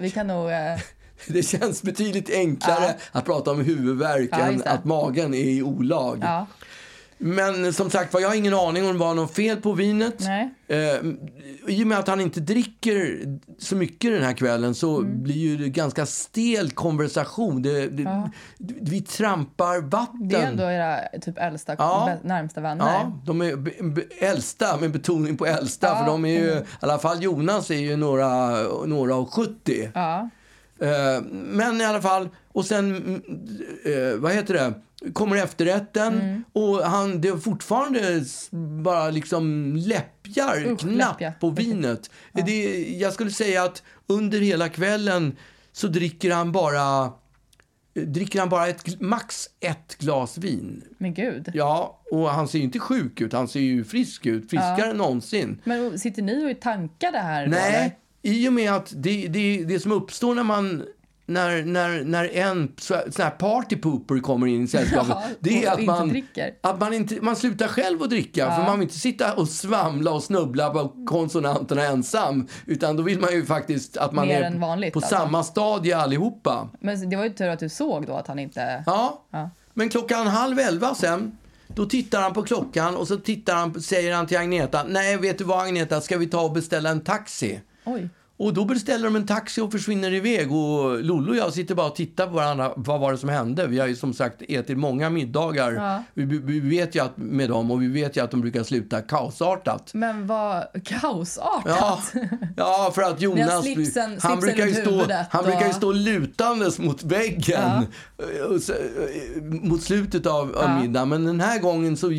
Vi 0.00 0.10
kan 0.10 0.26
nog... 0.26 0.50
eh, 0.50 0.78
Det 1.26 1.42
känns 1.42 1.82
betydligt 1.82 2.30
enklare 2.30 2.94
att 3.12 3.24
prata 3.24 3.50
om 3.50 3.60
huvudvärk 3.60 4.28
Ja, 4.32 4.38
än 4.38 4.62
att 4.64 4.84
magen 4.84 5.34
är 5.34 5.44
i 5.44 5.62
olag. 5.62 6.18
Ja. 6.22 6.46
Men 7.26 7.72
som 7.72 7.90
sagt 7.90 8.14
var, 8.14 8.20
jag 8.20 8.28
har 8.28 8.34
ingen 8.36 8.54
aning 8.54 8.86
om 8.86 8.92
det 8.92 8.98
var 8.98 9.14
något 9.14 9.34
fel 9.34 9.56
på 9.60 9.72
vinet. 9.72 10.14
Nej. 10.20 10.54
Eh, 10.68 11.00
I 11.68 11.82
och 11.82 11.86
med 11.86 11.98
att 11.98 12.08
han 12.08 12.20
inte 12.20 12.40
dricker 12.40 13.20
så 13.58 13.76
mycket 13.76 14.12
den 14.12 14.22
här 14.22 14.32
kvällen 14.32 14.74
så 14.74 14.98
Mm. 14.98 15.22
blir 15.22 15.34
ju 15.34 15.56
det 15.56 15.68
ganska 15.68 16.06
stel 16.06 16.70
konversation. 16.70 17.62
Det, 17.62 17.86
det, 17.88 18.30
Vi 18.80 19.00
trampar 19.00 19.80
vatten. 19.80 20.28
Det 20.28 20.36
är 20.36 20.46
ändå 20.46 20.62
era 20.64 20.98
typ 21.20 21.38
äldsta, 21.38 21.74
Ja. 21.78 22.10
närmsta 22.22 22.60
vänner. 22.60 22.84
Ja, 22.86 23.20
de 23.26 23.42
är 23.42 23.72
äldsta, 24.24 24.76
med 24.80 24.90
betoning 24.92 25.36
på 25.36 25.46
äldsta. 25.46 25.86
Ja. 25.86 25.98
För 25.98 26.06
de 26.06 26.24
är 26.24 26.40
ju, 26.40 26.50
i 26.50 26.62
alla 26.80 26.98
fall 26.98 27.22
Jonas 27.22 27.70
är 27.70 27.74
ju 27.74 27.96
några, 27.96 28.50
några 28.86 29.14
och 29.16 29.34
70. 29.34 29.90
Ja. 29.94 30.28
Eh, 30.80 31.22
men 31.30 31.80
i 31.80 31.84
alla 31.84 32.02
fall, 32.02 32.28
och 32.52 32.64
sen, 32.64 32.96
mm, 32.96 33.22
eh, 33.84 34.16
vad 34.18 34.32
heter 34.32 34.54
det, 34.54 34.72
kommer 35.12 35.36
efterrätten 35.36 36.20
Mm. 36.20 36.44
och 36.52 36.78
han, 36.78 37.20
det 37.20 37.28
är 37.28 37.36
fortfarande 37.36 38.24
bara 38.82 39.10
liksom 39.10 39.74
läppjar 39.76 40.66
Usch, 40.66 40.80
knappt 40.80 41.20
läppja. 41.20 41.32
på 41.40 41.50
vinet. 41.50 42.10
Det, 42.32 42.88
jag 42.98 43.12
skulle 43.12 43.30
säga 43.30 43.62
att 43.64 43.82
under 44.06 44.40
hela 44.40 44.68
kvällen 44.68 45.36
så 45.72 45.86
dricker 45.86 46.30
han 46.32 46.52
bara 46.52 47.12
dricker 47.94 48.40
han 48.40 48.48
bara 48.48 48.68
ett, 48.68 49.00
max 49.00 49.48
ett 49.60 49.96
glas 49.98 50.38
vin. 50.38 50.84
Men 50.98 51.14
gud. 51.14 51.50
Ja, 51.54 52.00
och 52.10 52.30
han 52.30 52.48
ser 52.48 52.58
ju 52.58 52.64
inte 52.64 52.78
sjuk 52.78 53.20
ut, 53.20 53.32
han 53.32 53.48
ser 53.48 53.60
ju 53.60 53.84
frisk 53.84 54.26
ut, 54.26 54.50
friskare 54.50 54.90
än 54.90 54.96
någonsin. 54.96 55.60
Men 55.64 55.98
sitter 55.98 56.22
ni 56.22 56.44
och 56.46 56.50
är 56.50 56.54
tankade 56.54 57.18
här 57.18 57.44
då? 57.46 57.50
Nej, 57.50 57.98
i 58.22 58.48
och 58.48 58.52
med 58.52 58.72
att 58.72 58.92
det, 58.96 59.28
det, 59.28 59.64
det 59.64 59.80
som 59.80 59.92
uppstår 59.92 60.34
när 60.34 60.42
man 60.42 60.82
när, 61.26 61.62
när, 61.64 62.04
när 62.04 62.36
en 62.36 62.72
så- 62.78 63.02
sån 63.10 63.22
här 63.24 63.30
party 63.30 63.76
pooper 63.76 64.18
kommer 64.20 64.46
in 64.46 64.64
i 64.64 64.68
sällskapet, 64.68 65.08
Ja, 65.08 65.22
det 65.40 65.64
är 65.64 65.72
att 65.72 65.84
man, 65.84 66.08
dricker. 66.08 66.54
att 66.60 66.80
man, 66.80 66.94
inte, 66.94 67.20
man 67.20 67.36
slutar 67.36 67.68
själv 67.68 68.02
att 68.02 68.10
dricka. 68.10 68.50
För 68.56 68.62
man 68.62 68.78
vill 68.78 68.82
inte 68.88 68.98
sitta 68.98 69.34
och 69.34 69.48
svamla 69.48 70.10
och 70.10 70.22
snubbla 70.22 70.70
på 70.70 70.92
konsonanterna 71.06 71.82
ensam. 71.82 72.48
Utan 72.66 72.96
då 72.96 73.02
vill 73.02 73.20
man 73.20 73.32
ju 73.32 73.46
faktiskt 73.46 73.96
att 73.96 74.12
man 74.12 74.26
Mer 74.28 74.42
är 74.42 74.58
vanligt, 74.58 74.92
på 74.92 74.98
alltså. 74.98 75.14
samma 75.16 75.42
stadie 75.44 75.96
allihopa. 75.96 76.68
Men 76.80 77.10
det 77.10 77.16
var 77.16 77.24
ju 77.24 77.30
tur 77.30 77.48
att 77.48 77.58
du 77.58 77.68
såg 77.68 78.06
då 78.06 78.12
att 78.16 78.26
han 78.28 78.38
inte... 78.38 78.82
Ja. 78.86 79.24
Ja. 79.30 79.50
Men 79.74 79.88
klockan 79.88 80.26
halv 80.26 80.58
elva 80.58 80.94
sen, 80.94 81.38
då 81.68 81.86
tittar 81.86 82.22
han 82.22 82.32
på 82.32 82.42
klockan 82.42 82.96
och 82.96 83.08
så 83.08 83.16
tittar 83.16 83.54
han, 83.54 83.82
säger 83.82 84.14
han 84.14 84.26
till 84.26 84.36
Agneta, 84.38 84.84
nej 84.88 85.16
vet 85.16 85.38
du 85.38 85.44
vad 85.44 85.62
Agneta, 85.66 86.00
ska 86.00 86.18
vi 86.18 86.26
ta 86.26 86.40
och 86.40 86.52
beställa 86.52 86.90
en 86.90 87.00
taxi? 87.00 87.60
Oj. 87.84 88.08
Och 88.36 88.54
då 88.54 88.64
beställer 88.64 89.04
de 89.04 89.16
en 89.16 89.26
taxi 89.26 89.60
och 89.60 89.72
försvinner 89.72 90.12
iväg. 90.14 90.52
Och 90.52 91.02
Lollo 91.04 91.30
och 91.30 91.36
jag 91.36 91.52
sitter 91.52 91.74
bara 91.74 91.86
och 91.86 91.96
tittar 91.96 92.26
på 92.26 92.32
varandra. 92.32 92.72
Vad 92.76 93.00
var 93.00 93.12
det 93.12 93.18
som 93.18 93.28
hände? 93.28 93.66
Vi 93.66 93.78
har 93.78 93.86
ju 93.86 93.96
som 93.96 94.12
sagt 94.14 94.42
ätit 94.48 94.78
många 94.78 95.10
middagar. 95.10 95.72
Ja. 95.72 96.02
Vi, 96.14 96.24
vi- 96.24 96.60
vet 96.60 96.94
ju 96.94 97.02
att, 97.04 97.16
med 97.16 97.48
dem 97.48 97.70
och 97.70 97.82
vi 97.82 97.86
vet 97.88 98.16
ju 98.16 98.24
att 98.24 98.30
de 98.30 98.40
brukar 98.40 98.62
sluta 98.62 99.00
kaosartat. 99.00 99.90
Men 99.94 100.26
vad 100.26 100.64
kaosartat. 100.84 102.12
Ja, 102.14 102.28
ja, 102.56 102.92
för 102.94 103.02
att 103.02 103.20
Jonas... 103.20 103.64
slipsen- 103.64 104.18
han, 104.20 104.40
brukar 104.40 104.66
ju 104.66 104.74
stå, 104.74 104.90
huvudet 104.90 105.26
han 105.30 105.40
och- 105.44 105.50
brukar 105.50 105.66
ju 105.66 105.72
stå 105.72 105.92
lutandes 105.92 106.78
mot 106.78 107.02
väggen 107.02 107.86
och 108.50 108.60
så, 108.62 108.72
eh, 108.72 109.42
mot 109.42 109.82
slutet 109.82 110.26
av, 110.26 110.56
av 110.56 110.62
Ja. 110.62 110.80
middagen. 110.80 111.08
Men 111.08 111.24
den 111.24 111.40
här 111.40 111.58
gången 111.60 111.96
så 111.96 112.10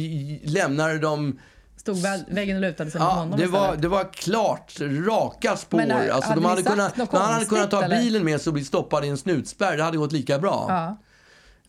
lämnade 0.43 0.97
de... 0.99 1.39
Stod 1.85 1.97
väggen 2.27 2.55
och 2.55 2.61
lutade 2.61 2.91
sig 2.91 3.01
mot 3.01 3.09
Ja, 3.09 3.15
honom 3.15 3.39
det 3.39 3.47
var, 3.47 3.75
det 3.75 3.87
var 3.87 4.13
klart, 4.13 4.73
raka 4.79 5.57
spår. 5.57 5.77
Men, 5.77 5.91
äh, 5.91 6.15
alltså, 6.15 6.29
hade 6.29 6.41
de 6.41 6.45
hade 6.45 6.63
kunnat, 6.63 6.97
man 6.97 7.21
hade 7.33 7.45
kunnat 7.45 7.71
ta 7.71 7.83
eller? 7.83 7.97
bilen 7.97 8.25
med 8.25 8.41
sig 8.41 8.49
och 8.49 8.53
bli 8.53 8.63
stoppad 8.63 9.05
i 9.05 9.07
en 9.07 9.17
snutspärr. 9.17 9.77
Det 9.77 9.83
hade 9.83 9.97
gått 9.97 10.11
lika 10.11 10.39
bra. 10.39 10.65
Ja. 10.69 10.97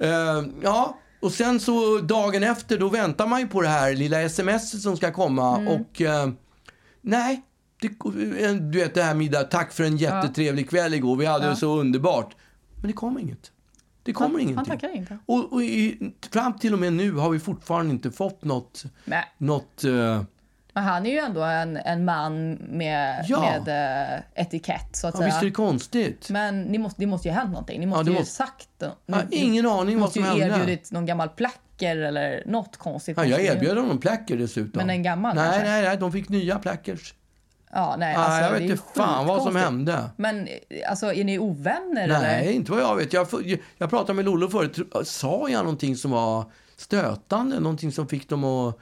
Eh, 0.07 0.45
ja, 0.63 0.99
och 1.21 1.33
sen 1.33 1.61
så 1.61 1.99
dagen 1.99 2.43
efter 2.43 2.79
då 2.79 2.89
väntar 2.89 3.27
man 3.27 3.41
ju 3.41 3.49
på 3.49 3.63
det 3.63 3.69
här 3.69 3.93
lilla 3.95 4.23
sms 4.23 4.83
som 4.83 4.97
ska 4.97 5.13
komma 5.13 5.57
Mm. 5.57 5.69
och 5.69 6.01
eh, 6.03 6.29
nej, 7.01 7.43
det, 7.81 7.87
eh, 8.45 8.53
du 8.55 8.79
vet 8.79 8.95
det 8.95 9.03
här 9.03 9.15
middag, 9.15 9.45
tack 9.45 9.73
för 9.73 9.85
en 9.85 9.97
jättetrevlig 9.97 10.71
kväll 10.71 10.95
igår, 10.95 11.17
vi 11.17 11.27
hade 11.27 11.49
det 11.49 11.57
så 11.57 11.79
underbart. 11.81 12.37
Men 12.81 12.87
det 12.87 12.93
kom 12.93 13.19
inget. 13.19 13.51
Det 14.07 14.13
kommer 14.13 14.29
Han- 14.31 14.41
ingenting. 14.41 14.57
han 14.57 14.65
tackar 14.67 14.97
inte. 14.97 15.19
Och, 15.27 15.53
och 15.53 15.63
i, 15.63 16.13
fram 16.33 16.59
till 16.59 16.73
och 16.73 16.79
med 16.79 16.93
nu 16.93 17.13
har 17.13 17.31
vi 17.31 17.39
fortfarande 17.39 17.91
inte 17.93 18.11
fått 18.11 18.45
något, 18.45 18.85
Nej. 19.05 19.25
något 19.39 19.85
eh, 19.85 20.23
Men 20.73 20.85
han 20.85 21.07
är 21.07 21.11
ju 21.11 21.19
ändå 21.19 21.43
en, 21.43 21.77
en 21.77 22.05
man 22.05 22.53
med, 22.53 23.25
Ja. 23.29 23.41
med 23.41 23.69
eh, 24.13 24.43
etikett, 24.45 24.97
så 24.97 25.07
att 25.07 25.15
ja, 25.15 25.25
visst 25.25 25.37
är 25.37 25.41
säga. 25.41 25.49
det 25.51 25.55
konstigt? 25.55 26.31
Men 26.31 26.63
ni 26.63 26.79
måste, 26.79 27.03
det 27.03 27.07
måste 27.07 27.29
ju 27.29 27.35
ha 27.35 27.41
hänt 27.41 27.53
någonting. 27.53 27.81
Ni 27.81 27.87
måste 27.87 28.05
det 28.05 28.11
ju 28.11 28.19
måste- 28.19 28.35
sagt... 28.35 28.69
Ni, 29.07 29.15
har 29.15 29.27
ingen 29.31 29.67
aning 29.67 29.87
ni 29.87 29.93
vad 29.95 30.01
måste 30.01 30.23
som 30.23 30.37
ju 30.39 30.43
hände. 30.43 30.57
erbjudit 30.59 30.93
någon 30.93 31.07
gammal 31.07 31.29
placker 31.29 31.97
eller 31.97 32.43
något 32.47 32.77
konstigt. 32.77 33.17
Ja, 33.17 33.23
jag 33.25 33.31
måste 33.31 33.43
ni 33.43 33.49
ju- 33.49 33.55
erbjöd 33.57 33.79
honom 33.79 33.99
placker 33.99 34.37
dessutom. 34.37 34.73
Men 34.79 34.91
en 34.91 35.03
gammal 35.03 35.35
nej, 35.37 35.45
kanske? 35.51 35.69
nej, 35.71 35.83
nej, 35.83 35.97
de 35.97 36.13
fick 36.13 36.29
nya 36.29 36.59
plackers. 36.59 37.15
Ja, 37.77 37.97
nej, 37.99 38.17
Ah, 38.17 38.19
alltså, 38.21 38.41
jag 38.41 38.53
det 38.53 38.59
vet 38.59 38.71
inte 38.71 38.83
fan 38.95 39.27
vad 39.27 39.43
som 39.43 39.57
hände. 39.57 40.11
Men 40.17 40.49
alltså, 40.89 41.13
är 41.13 41.25
ni 41.25 41.39
ovänner 41.39 42.09
Nej, 42.09 42.43
eller? 42.43 42.53
inte 42.53 42.73
vad 42.73 42.81
jag 42.81 42.97
vet. 42.97 43.13
Jag, 43.13 43.27
jag 43.79 43.91
pratade 43.91 44.13
med 44.15 44.25
Lollo 44.25 44.49
förut. 44.49 44.79
Sa 45.05 45.49
jag 45.49 45.59
någonting 45.65 45.97
som 45.97 46.11
var 46.11 46.45
stötande? 46.77 47.61
Någonting 47.61 47.93
som 47.93 48.09
fick 48.09 48.29
dem 48.29 48.45
att 48.45 48.79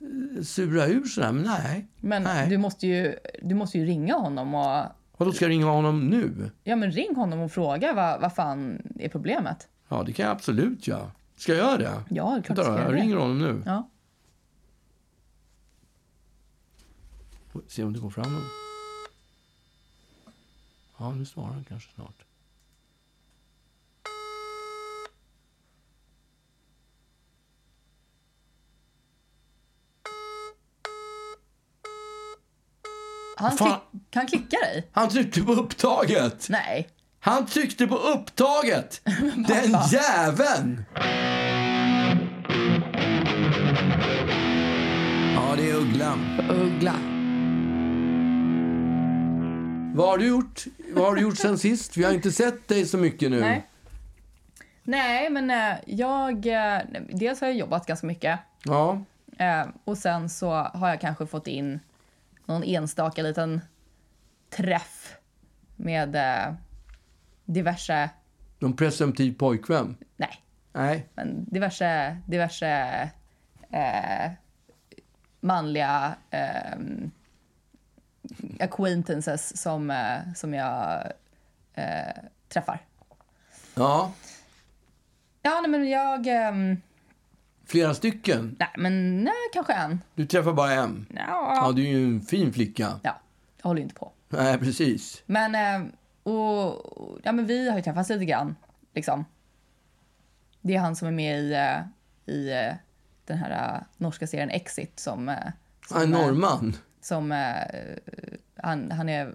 eh, 0.00 0.42
sura 0.42 0.86
ur 0.86 1.04
sådär? 1.04 1.32
Men 1.32 1.42
nej. 1.42 1.86
Men 2.00 2.22
nej. 2.22 2.48
du 2.48 2.58
måste, 2.58 2.86
ju, 2.86 3.14
du 3.42 3.54
måste 3.54 3.78
ju 3.78 3.84
ringa 3.86 4.14
honom 4.14 4.54
och... 4.54 4.82
Vadå, 5.16 5.32
ska 5.32 5.44
jag 5.44 5.50
ringa 5.50 5.66
honom 5.66 6.06
nu? 6.06 6.50
Ja, 6.64 6.76
men 6.76 6.90
ring 6.92 7.14
honom 7.16 7.40
och 7.40 7.52
fråga 7.52 7.92
vad, 7.92 8.20
vad 8.20 8.34
fan 8.34 8.82
är 8.98 9.08
problemet. 9.08 9.68
Ja, 9.88 10.02
det 10.06 10.12
kan 10.12 10.26
jag 10.26 10.32
absolut 10.32 10.86
göra. 10.86 11.10
Ska 11.36 11.54
jag 11.54 11.66
göra 11.66 11.76
det? 11.78 11.90
Ja, 12.08 12.30
det 12.30 12.38
är 12.38 12.42
klart 12.42 12.58
Vänta 12.68 12.82
jag 12.82 12.92
det. 12.92 13.00
ringer 13.00 13.16
honom 13.16 13.38
nu. 13.38 13.62
Ja. 13.66 13.88
Får 17.52 17.62
Se 17.68 17.84
om 17.84 17.92
det 17.92 18.00
går 18.00 18.10
fram. 18.10 18.44
Ja, 20.98 21.12
nu 21.12 21.26
svarar 21.26 21.52
han 21.52 21.64
kanske 21.64 21.94
snart. 21.94 22.24
Han, 33.36 33.56
klick, 33.56 34.10
kan 34.10 34.26
klicka 34.26 34.56
dig? 34.56 34.88
Han 34.92 35.08
tryckte 35.08 35.42
på 35.42 35.52
upptaget! 35.52 36.46
Nej. 36.48 36.88
Han 37.20 37.46
tryckte 37.46 37.86
på 37.86 37.96
upptaget! 37.96 39.00
Den 39.48 39.76
jäveln! 39.90 40.84
Ja, 45.34 45.54
det 45.56 45.70
är 45.70 45.74
Ugglan. 45.74 46.40
Uggla. 46.50 47.17
Vad 49.98 50.08
har 50.08 50.18
du 50.18 50.26
gjort? 50.28 50.64
Vad 50.92 51.04
har 51.04 51.14
du 51.14 51.22
gjort 51.22 51.38
sen 51.38 51.58
sist? 51.58 51.96
Vi 51.96 52.04
har 52.04 52.12
inte 52.12 52.32
sett 52.32 52.68
dig 52.68 52.86
så 52.86 52.98
mycket 52.98 53.30
nu. 53.30 53.40
Nej. 53.40 53.66
Nej, 54.82 55.30
men 55.30 55.50
eh, 55.50 55.78
jag... 55.86 56.46
Eh, 56.46 56.82
dels 57.08 57.40
har 57.40 57.48
jag 57.48 57.56
jobbat 57.56 57.86
ganska 57.86 58.06
mycket. 58.06 58.38
Ja. 58.64 59.02
Eh, 59.38 59.66
och 59.84 59.98
sen 59.98 60.28
så 60.28 60.50
har 60.52 60.88
jag 60.88 61.00
kanske 61.00 61.26
fått 61.26 61.46
in 61.46 61.80
någon 62.44 62.64
enstaka 62.64 63.22
liten 63.22 63.60
träff 64.50 65.16
med 65.76 66.16
diverse... 67.44 68.10
Någon 68.58 68.76
presumtiv 68.76 69.38
pojkvän? 69.38 69.96
Nej, 70.16 70.42
Nej. 70.72 71.06
men 71.14 71.44
diverse, 71.44 72.16
diverse 72.26 73.10
eh, 73.70 74.30
manliga 75.40 76.14
eh, 76.30 76.78
acquaintances 78.60 79.62
som, 79.62 79.90
eh, 79.90 80.32
som 80.36 80.54
jag 80.54 81.12
eh, 81.74 82.14
träffar. 82.48 82.80
Ja. 83.74 84.12
Ja, 85.42 85.60
nej, 85.60 85.70
men 85.70 85.88
jag... 85.88 86.26
ehm, 86.26 86.76
Flera 87.66 87.94
stycken? 87.94 88.56
nej, 88.58 88.68
men 88.76 89.24
nej, 89.24 89.32
kanske 89.52 89.72
en. 89.72 90.00
Du 90.14 90.26
träffar 90.26 90.52
bara 90.52 90.72
en? 90.72 91.06
Ja, 91.16 91.52
Ja, 91.54 91.72
du 91.72 91.82
är 91.82 91.88
ju 91.88 92.04
en 92.04 92.20
fin 92.20 92.52
flicka. 92.52 93.00
ja, 93.02 93.20
jag 93.56 93.64
håller 93.68 93.82
inte 93.82 93.94
på. 93.94 94.12
Nej, 94.28 94.58
precis. 94.58 95.22
Men, 95.26 95.54
eh, 95.54 95.88
och, 96.22 97.18
ja, 97.22 97.32
men 97.32 97.46
vi 97.46 97.68
har 97.70 97.76
ju 97.76 97.82
träffats 97.82 98.08
lite 98.10 98.24
grann. 98.24 98.56
Liksom. 98.94 99.24
Det 100.60 100.74
är 100.74 100.78
han 100.80 100.96
som 100.96 101.08
är 101.08 101.12
med 101.12 101.40
i, 101.40 101.52
eh, 101.52 102.34
i 102.34 102.50
eh, 102.52 102.74
den 103.24 103.38
här 103.38 103.84
norska 103.96 104.26
serien 104.26 104.50
Exit 104.50 105.00
som... 105.00 105.36
som, 105.88 106.02
eh, 106.02 106.08
norrman. 106.08 106.76
Som 107.08 107.32
eh, 107.32 107.38
han, 108.56 108.90
han 108.90 109.08
är... 109.08 109.34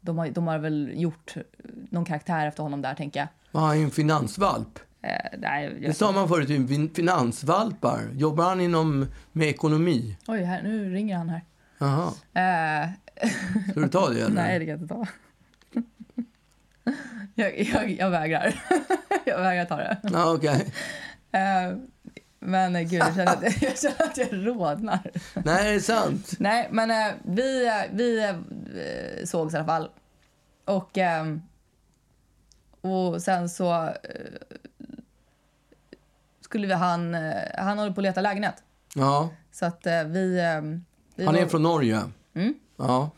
De 0.00 0.18
har, 0.18 0.28
de 0.28 0.46
har 0.46 0.58
väl 0.58 0.92
gjort 0.94 1.34
någon 1.90 2.04
karaktär 2.04 2.46
efter 2.46 2.62
honom 2.62 2.82
där, 2.82 2.94
tänker 2.94 3.20
jag. 3.20 3.28
Ja, 3.52 3.60
Han 3.60 3.76
en 3.82 3.90
finansvalp. 3.90 4.78
Eh, 5.02 5.38
nej, 5.38 5.68
Det 5.80 5.86
jag 5.86 5.96
sa 5.96 6.12
man 6.12 6.28
förut, 6.28 6.50
finansvalpar. 6.96 8.00
Jobbar 8.14 8.44
han 8.44 8.60
inom 8.60 9.06
med 9.32 9.48
ekonomi? 9.48 10.16
oj, 10.26 10.42
här, 10.42 10.62
nu 10.62 10.92
ringer 10.94 11.16
han 11.16 11.28
här. 11.28 11.42
Jaha. 11.78 12.12
Eh, 12.34 12.90
Ska 13.70 13.80
du 13.80 13.88
ta 13.88 14.08
det 14.08 14.20
eller? 14.24 14.34
nej, 14.34 14.58
det 14.58 14.64
kan 14.66 14.70
jag 14.72 14.82
inte 14.82 14.94
ta. 14.94 15.06
jag, 17.34 17.58
jag, 17.60 17.90
jag 17.90 18.10
vägrar. 18.10 18.62
jag 19.24 19.38
vägrar 19.40 19.64
ta 19.64 19.76
det. 19.76 19.96
Ja, 20.02 20.32
okej. 20.34 20.72
Men 22.40 22.76
eh, 22.76 22.82
gud, 22.82 22.92
jag 23.00 23.14
känner, 23.14 23.26
att, 23.32 23.62
jag 23.62 23.78
känner 23.78 24.02
att 24.02 24.16
jag 24.16 24.28
rodnar. 24.46 25.10
Nej, 25.34 25.64
det 25.64 25.70
är 25.74 25.80
sant. 25.80 26.32
Nej, 26.38 26.68
men 26.72 26.90
eh, 26.90 27.14
vi, 27.22 27.66
eh, 27.66 27.72
vi 27.92 28.32
sågs 29.26 29.54
i 29.54 29.56
alla 29.56 29.66
fall. 29.66 29.90
Och, 30.64 30.98
eh, 30.98 31.24
och 32.80 33.22
sen 33.22 33.48
så 33.48 33.90
skulle 36.40 36.66
vi, 36.66 36.72
han, 36.72 37.14
han 37.58 37.78
håller 37.78 37.92
på 37.92 38.00
att 38.00 38.04
leta 38.04 38.20
lägenhet. 38.20 38.62
Ja. 38.94 39.28
Så 39.52 39.66
att 39.66 39.86
vi... 40.06 40.38
eh, 40.38 40.60
vi 41.14 41.24
Han 41.26 41.36
är 41.36 41.40
var- 41.42 41.48
från 41.48 41.62
Norge. 41.62 42.00
Mm. 42.34 42.54
Ja. 42.76 43.10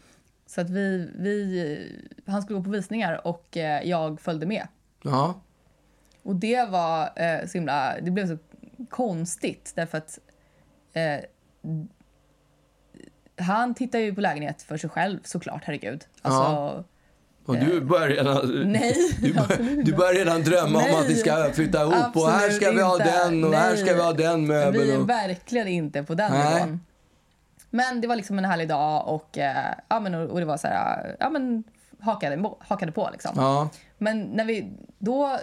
Så 0.46 0.60
att 0.60 0.70
vi, 0.70 1.10
vi, 1.14 2.00
han 2.26 2.42
skulle 2.42 2.58
gå 2.58 2.64
på 2.64 2.70
visningar 2.70 3.26
och 3.26 3.56
jag 3.84 4.20
följde 4.20 4.46
med. 4.46 4.68
Ja. 5.02 5.40
Och 6.22 6.36
det 6.36 6.68
var 6.68 7.12
eh, 7.16 7.46
så 7.46 7.58
himla... 7.58 7.94
Det 8.02 8.10
blev 8.10 8.26
så 8.28 8.38
konstigt 8.90 9.72
därför 9.74 9.98
att 9.98 10.18
eh, 10.92 11.18
han 13.44 13.74
tittar 13.74 13.98
ju 13.98 14.14
på 14.14 14.20
lägenhet 14.20 14.62
för 14.62 14.76
sig 14.76 14.90
själv 14.90 15.18
såklart, 15.24 15.62
herregud. 15.64 16.04
Alltså, 16.22 16.84
Och 17.44 17.56
du 17.58 17.80
börjar 17.80 18.08
redan... 18.08 18.62
Nej, 18.72 18.94
Du, 19.22 19.32
bör, 19.34 19.82
du 19.84 19.92
börjar 19.94 20.14
redan 20.14 20.42
drömma 20.42 20.78
om 20.78 20.84
Nej. 20.84 20.94
att 21.00 21.08
ni 21.08 21.14
ska 21.14 21.50
flytta 21.52 21.82
ihop 21.82 22.16
och 22.16 22.30
här 22.30 22.50
ska 22.50 22.70
vi 22.70 22.82
ha 22.82 22.92
inte. 22.92 23.04
den 23.24 23.44
och 23.44 23.54
här 23.54 23.70
Nej. 23.74 23.78
ska 23.84 23.94
vi 23.94 24.00
ha 24.02 24.12
den 24.12 24.40
Vi 24.40 24.46
möbeln. 24.48 24.90
är 24.90 25.00
Och... 25.00 25.08
verkligen 25.08 25.68
inte 25.68 26.02
på 26.02 26.14
den 26.14 26.32
Nej. 26.32 26.54
nivån. 26.54 26.80
Men 27.70 28.00
det 28.00 28.06
var 28.08 28.16
liksom 28.16 28.38
en 28.38 28.44
härlig 28.44 28.68
dag 28.68 29.08
och, 29.08 29.38
eh, 29.38 29.74
ja, 29.88 30.00
men, 30.00 30.14
och 30.14 30.40
det 30.40 30.46
var 30.46 30.56
så 30.56 30.66
här, 30.66 31.16
ja 31.20 31.30
men 31.30 31.64
hakade, 32.00 32.50
hakade 32.60 32.92
på 32.92 33.08
liksom. 33.12 33.32
Ja. 33.36 33.68
Men 33.98 34.20
när 34.22 34.44
vi 34.44 34.72
då 34.98 35.38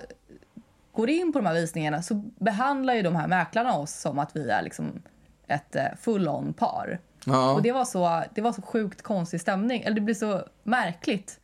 går 0.97 1.10
in 1.10 1.33
på 1.33 1.39
de 1.39 1.45
här 1.45 1.53
visningarna 1.53 2.01
så 2.01 2.13
behandlar 2.39 2.93
ju 2.93 3.01
de 3.01 3.15
här 3.15 3.27
mäklarna 3.27 3.77
oss 3.77 3.93
som 3.93 4.19
att 4.19 4.36
vi 4.36 4.49
är 4.49 4.62
liksom 4.62 5.01
ett 5.47 5.75
eh, 5.75 5.86
full-on 5.99 6.53
par. 6.53 6.99
Ja. 7.25 7.53
Och 7.53 7.62
det 7.62 7.71
var, 7.71 7.86
så, 7.86 8.23
det 8.33 8.41
var 8.41 8.53
så 8.53 8.62
sjukt 8.62 9.01
konstig 9.01 9.41
stämning. 9.41 9.81
Eller 9.81 9.95
det 9.95 10.01
blev 10.01 10.15
så 10.15 10.43
märkligt. 10.63 11.39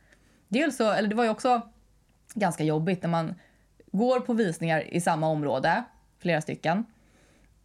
Dels 0.48 0.76
så, 0.76 0.92
eller 0.92 1.08
det 1.08 1.14
var 1.14 1.24
ju 1.24 1.30
också 1.30 1.60
ganska 2.34 2.64
jobbigt 2.64 3.02
när 3.02 3.10
man 3.10 3.34
går 3.92 4.20
på 4.20 4.32
visningar 4.32 4.94
i 4.94 5.00
samma 5.00 5.28
område, 5.28 5.84
flera 6.18 6.40
stycken, 6.40 6.84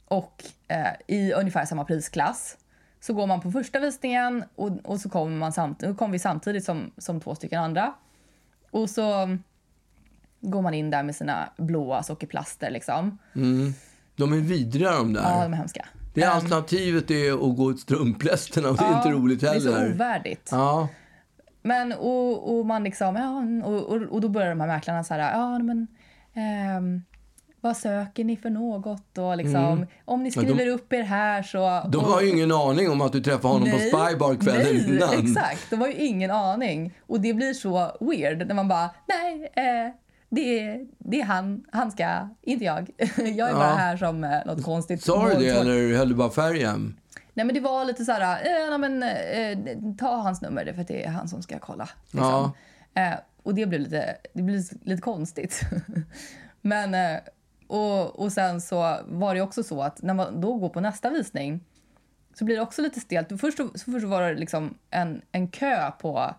och 0.05 0.43
eh, 0.67 0.93
i 1.07 1.33
ungefär 1.33 1.65
samma 1.65 1.85
prisklass. 1.85 2.57
Så 2.99 3.13
går 3.13 3.27
man 3.27 3.41
på 3.41 3.51
första 3.51 3.79
visningen 3.79 4.43
och, 4.55 4.71
och 4.83 4.99
så 4.99 5.09
kommer, 5.09 5.37
man 5.37 5.53
samt, 5.53 5.79
då 5.79 5.95
kommer 5.95 6.11
vi 6.11 6.19
samtidigt 6.19 6.65
som, 6.65 6.91
som 6.97 7.21
två 7.21 7.35
stycken 7.35 7.63
andra. 7.63 7.93
Och 8.71 8.89
så 8.89 9.37
går 10.41 10.61
man 10.61 10.73
in 10.73 10.89
där 10.89 11.03
med 11.03 11.15
sina 11.15 11.49
blåa 11.57 12.03
sockerplaster 12.03 12.71
liksom. 12.71 13.17
De 14.15 14.33
är 14.33 14.37
vidriga 14.37 14.91
de 14.91 15.13
där. 15.13 15.21
Ja, 15.21 15.43
de 15.43 15.53
är 15.53 15.57
hemska. 15.57 15.85
det 16.13 16.21
är 16.23 16.29
alternativet 16.29 17.11
är 17.11 17.33
att 17.33 17.57
gå 17.57 17.63
åt 17.65 17.79
strumplästerna 17.79 18.69
och 18.69 18.77
det 18.77 18.83
är 18.83 18.97
inte 18.97 19.09
roligt 19.11 19.41
Det 19.41 19.47
är 19.49 19.59
så 19.59 19.71
heller. 19.75 19.91
ovärdigt. 19.93 20.49
Ja. 20.51 20.87
Men 21.61 21.93
och, 21.93 22.57
och 22.59 22.65
man 22.65 22.83
liksom, 22.83 23.15
ja, 23.15 23.43
och, 23.69 23.83
och, 23.83 24.01
och 24.01 24.21
då 24.21 24.29
börjar 24.29 24.49
de 24.49 24.59
här 24.59 24.67
mäklarna 24.67 25.03
så 25.03 25.13
här, 25.13 25.31
ja 25.39 25.59
men 25.59 25.87
ehm, 26.33 27.01
vad 27.61 27.77
söker 27.77 28.23
ni 28.23 28.37
för 28.37 28.49
något 28.49 29.17
och 29.17 29.37
liksom, 29.37 29.85
om 30.05 30.23
ni 30.23 30.29
Mm. 30.29 30.31
Ja, 30.35 30.41
de- 30.41 30.55
skriver 30.55 30.67
upp 30.71 30.93
er 30.93 31.03
här 31.03 31.43
så... 31.43 31.81
De 31.89 32.03
har 32.03 32.21
ju 32.21 32.29
ingen 32.29 32.51
aning 32.51 32.89
om 32.89 33.01
att 33.01 33.11
du 33.11 33.21
träffade 33.21 33.53
honom 33.53 33.71
på 33.71 33.77
Spybar 33.77 34.35
kvällen 34.41 34.75
nej, 34.75 34.95
innan. 34.95 35.13
exakt. 35.27 35.69
De 35.69 35.75
har 35.81 35.87
ju 35.87 35.93
ingen 35.93 36.31
aning. 36.31 36.93
Och 37.07 37.21
det 37.21 37.33
blir 37.33 37.53
så 37.53 37.97
weird 37.99 38.47
när 38.47 38.55
man 38.55 38.67
bara, 38.67 38.89
nej, 39.07 39.51
eh, 39.55 39.91
det, 40.29 40.59
är, 40.59 40.85
det 40.97 41.21
är 41.21 41.25
han, 41.25 41.65
han 41.71 41.91
ska, 41.91 42.29
inte 42.41 42.65
jag. 42.65 42.89
Jag 43.17 43.49
är 43.49 43.53
bara 43.53 43.69
Ja. 43.69 43.75
här 43.75 43.97
som 43.97 44.23
eh, 44.23 44.45
något 44.45 44.63
konstigt. 44.63 45.03
Sa 45.03 45.29
du 45.29 45.35
det 45.39 45.49
eller 45.49 45.97
höll 45.97 46.09
du 46.09 46.15
bara 46.15 46.29
färgen? 46.29 46.99
Nej 47.33 47.45
men 47.45 47.55
det 47.55 47.61
var 47.61 47.85
lite 47.85 48.05
så 48.05 48.11
här, 48.11 48.45
eh, 48.71 48.77
men, 48.77 49.03
eh, 49.03 49.57
ta 49.97 50.15
hans 50.15 50.41
nummer 50.41 50.73
för 50.73 50.83
det 50.83 51.05
är 51.05 51.09
han 51.09 51.27
som 51.27 51.41
ska 51.41 51.59
kolla. 51.59 51.89
Liksom. 52.11 52.51
Eh, 52.93 53.13
och 53.43 53.55
det 53.55 53.65
blev 53.65 53.81
lite, 53.81 54.17
det 54.33 54.41
blev 54.41 54.61
lite 54.83 55.01
konstigt. 55.01 55.61
men, 56.61 56.93
eh, 56.93 57.19
och, 57.67 58.19
och 58.19 58.31
sen 58.31 58.61
så 58.61 58.97
var 59.07 59.35
det 59.35 59.41
också 59.41 59.63
så 59.63 59.81
att 59.81 60.01
när 60.01 60.13
man 60.13 60.41
då 60.41 60.53
går 60.57 60.69
på 60.69 60.79
nästa 60.81 61.09
visning 61.09 61.59
så 62.33 62.45
blir 62.45 62.55
det 62.55 62.61
också 62.61 62.81
lite 62.81 62.99
stelt. 62.99 63.41
Först, 63.41 63.57
så, 63.57 63.69
först 63.85 64.05
var 64.05 64.21
det 64.21 64.33
liksom 64.39 64.77
en, 64.89 65.21
en 65.31 65.47
kö 65.47 65.91
på 65.91 66.35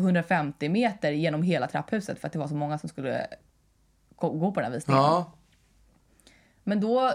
150 0.00 0.68
meter 0.68 1.12
genom 1.12 1.42
hela 1.42 1.66
trapphuset 1.66 2.20
för 2.20 2.26
att 2.26 2.32
det 2.32 2.38
var 2.38 2.48
så 2.48 2.54
många 2.54 2.78
som 2.78 2.88
skulle 2.88 3.26
gå, 4.16 4.52
på 4.52 4.60
den 4.60 4.64
här 4.64 4.78
visningen. 4.78 5.02
Ja. 5.02 5.32
Men 6.64 6.80
då 6.80 7.12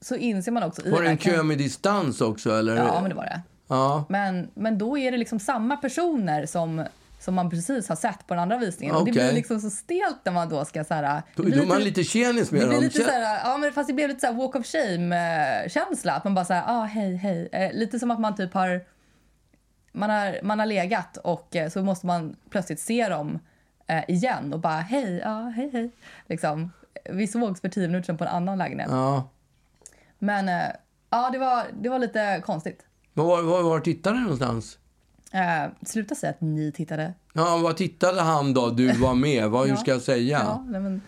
så 0.00 0.14
inser 0.16 0.52
man 0.52 0.62
också... 0.62 0.90
Var 0.90 1.02
det 1.02 1.08
en 1.08 1.18
kö 1.18 1.42
med 1.42 1.58
distans 1.58 2.20
också 2.20 2.50
eller? 2.50 2.76
Ja, 2.76 3.00
men 3.00 3.10
det 3.10 3.16
var 3.16 3.24
det. 3.24 3.42
Ja. 3.68 4.04
Men, 4.08 4.50
men 4.54 4.78
då 4.78 4.98
är 4.98 5.12
det 5.12 5.18
liksom 5.18 5.38
samma 5.38 5.76
personer 5.76 6.46
som, 6.46 6.84
som 7.20 7.34
man 7.34 7.50
precis 7.50 7.88
har 7.88 7.96
sett 7.96 8.26
på 8.26 8.34
den 8.34 8.42
andra 8.42 8.58
visningen. 8.58 8.96
Och 8.96 9.04
det 9.04 9.12
blir 9.12 9.32
liksom 9.32 9.60
så 9.60 9.70
stelt 9.70 10.18
när 10.24 10.32
man 10.32 10.48
då 10.48 10.64
ska 10.64 10.84
så 10.84 10.94
här... 10.94 11.22
Då, 11.34 11.42
är 11.42 11.66
man 11.66 11.84
lite 11.84 12.04
tjenis 12.04 12.52
med 12.52 12.60
det 12.60 12.66
dem. 12.72 12.82
lite 12.82 13.04
så 13.04 13.10
här, 13.10 13.40
ja 13.44 13.58
men 13.58 13.72
fast 13.72 13.88
det 13.88 13.94
blev 13.94 14.08
lite 14.08 14.20
så 14.20 14.26
här 14.26 14.34
walk 14.34 14.54
of 14.54 14.66
shame-känsla. 14.66 16.12
Att 16.12 16.24
man 16.24 16.34
bara 16.34 16.44
säger, 16.44 16.62
ah, 16.66 16.84
hej, 16.84 17.16
hej. 17.16 17.48
Eh, 17.52 17.72
lite 17.72 17.98
som 17.98 18.10
att 18.10 18.20
man 18.20 18.36
typ 18.36 18.54
har, 18.54 18.84
man 19.92 20.10
har, 20.10 20.38
man 20.42 20.58
har 20.58 20.66
legat 20.66 21.16
och 21.16 21.56
eh, 21.56 21.68
så 21.68 21.82
måste 21.82 22.06
man 22.06 22.36
plötsligt 22.50 22.80
se 22.80 23.08
dem 23.08 23.38
eh, 23.86 24.04
igen 24.10 24.52
och 24.52 24.60
bara, 24.60 24.76
hej, 24.80 25.20
ja, 25.24 25.52
hej, 25.56 25.70
hej. 25.72 25.90
Liksom, 26.26 26.72
vi 27.10 27.26
sågs 27.26 27.60
för 27.60 27.68
tio 27.68 27.86
minuter 27.88 28.06
sedan 28.06 28.18
på 28.18 28.24
en 28.24 28.30
annan 28.30 28.58
lägenhet. 28.58 28.88
Ja. 28.90 29.28
Men 30.18 30.48
eh, 30.48 30.66
ja, 31.10 31.30
det 31.32 31.38
var, 31.38 31.64
det 31.80 31.88
var 31.88 31.98
lite 31.98 32.42
konstigt. 32.46 32.84
Var, 33.14 33.42
var, 33.42 33.62
var 33.62 33.80
tittade 33.80 34.16
ni 34.16 34.22
någonstans? 34.22 34.78
Eh, 35.32 35.70
sluta 35.86 36.14
säga 36.14 36.30
att 36.30 36.40
ni 36.40 36.72
tittade. 36.72 37.14
Ja, 37.32 37.58
vad 37.62 37.76
tittade 37.76 38.20
han 38.20 38.54
då? 38.54 38.70
Du 38.70 38.92
var 38.92 39.14
med. 39.14 39.50
Vad, 39.50 39.62
hur 39.62 39.70
Ja. 39.74 39.76
ska 39.76 39.90
jag 39.90 40.02
säga? 40.02 40.38
Ja, 40.38 40.64
nej, 40.68 40.80
men, 40.80 41.00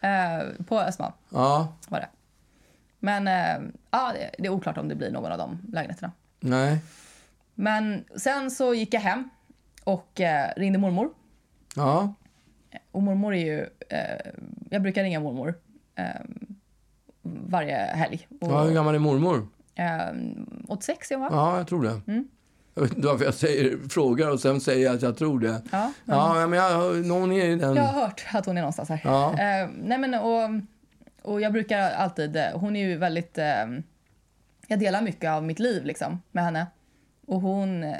eh, 0.00 0.64
på 0.66 0.80
Östman 0.80 1.12
Ja. 1.30 1.72
var 1.88 1.98
det. 2.00 2.08
Men 2.98 3.28
eh, 3.28 3.68
ja, 3.90 4.12
det, 4.14 4.30
det 4.38 4.46
är 4.46 4.52
oklart 4.52 4.78
om 4.78 4.88
det 4.88 4.94
blir 4.94 5.10
någon 5.10 5.32
av 5.32 5.38
de 5.38 5.58
lägenheterna. 5.72 6.12
Nej. 6.40 6.78
Men 7.58 8.04
sen 8.16 8.50
så 8.50 8.74
gick 8.74 8.94
jag 8.94 9.00
hem 9.00 9.28
och 9.84 10.20
eh, 10.20 10.50
ringde 10.56 10.78
mormor. 10.78 11.10
Ja. 11.76 12.14
Och 12.92 13.02
mormor 13.02 13.34
är 13.34 13.44
ju... 13.44 13.60
Eh, 13.88 14.32
jag 14.70 14.82
brukar 14.82 15.02
ringa 15.02 15.20
mormor 15.20 15.54
eh, 15.94 16.04
varje 17.22 17.76
helg. 17.76 18.28
Och, 18.40 18.50
ja. 18.50 18.62
Hur 18.62 18.74
gammal 18.74 18.94
är 18.94 18.98
mormor? 18.98 19.48
eh, 19.76 20.68
86 20.68 21.10
är 21.10 21.16
hon 21.16 21.24
va? 21.24 21.28
Ja, 21.32 21.56
jag 21.56 21.68
tror 21.68 21.82
det. 21.82 22.00
Mm. 22.06 22.28
Jag 22.74 22.82
vet 22.82 22.94
inte 22.94 23.06
varför 23.06 23.24
jag 23.24 23.34
säger, 23.34 23.88
frågar 23.88 24.30
och 24.30 24.40
sen 24.40 24.60
säger 24.60 24.90
att 24.90 25.02
jag 25.02 25.16
tror 25.16 25.40
det. 25.40 25.62
Ja, 25.72 25.92
ja 26.04 26.46
men 26.46 26.58
jag, 26.58 27.06
någon 27.06 27.32
är 27.32 27.44
i 27.44 27.56
den... 27.56 27.76
Jag 27.76 27.82
har 27.82 28.00
hört 28.00 28.26
att 28.32 28.46
hon 28.46 28.56
är 28.56 28.60
någonstans 28.60 28.88
här. 28.88 29.00
Ja. 29.04 29.30
Eh, 29.32 29.68
nej 29.82 29.98
men 29.98 30.14
och, 30.14 30.50
och 31.22 31.40
jag 31.40 31.52
brukar 31.52 31.90
alltid, 31.90 32.36
eh, 32.36 32.44
hon 32.54 32.76
är 32.76 32.88
ju 32.88 32.96
väldigt, 32.96 33.38
eh, 33.38 33.66
jag 34.66 34.78
delar 34.78 35.02
mycket 35.02 35.30
av 35.30 35.44
mitt 35.44 35.58
liv 35.58 35.84
liksom 35.84 36.22
med 36.32 36.44
henne. 36.44 36.66
Och 37.26 37.40
hon, 37.40 37.82
eh, 37.84 37.94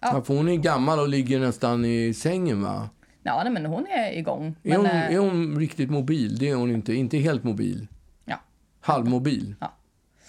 Ja, 0.00 0.22
för 0.22 0.34
hon 0.36 0.48
är 0.48 0.56
gammal 0.56 0.98
och 0.98 1.08
ligger 1.08 1.40
nästan 1.40 1.84
i 1.84 2.14
sängen 2.14 2.62
va? 2.62 2.88
ja 3.22 3.40
nej, 3.44 3.52
men 3.52 3.66
hon 3.66 3.86
är 3.86 4.12
igång. 4.18 4.46
Är 4.62 4.68
Men, 4.68 4.76
hon, 4.76 4.86
eh, 4.86 5.12
är 5.14 5.18
hon 5.18 5.58
riktigt 5.58 5.90
mobil? 5.90 6.38
Det 6.38 6.48
är 6.50 6.54
hon 6.54 6.70
inte. 6.70 6.94
Inte 6.94 7.18
helt 7.18 7.44
mobil. 7.44 7.86
ja. 8.24 8.40
Halvmobil. 8.80 9.54
Ja. 9.60 9.72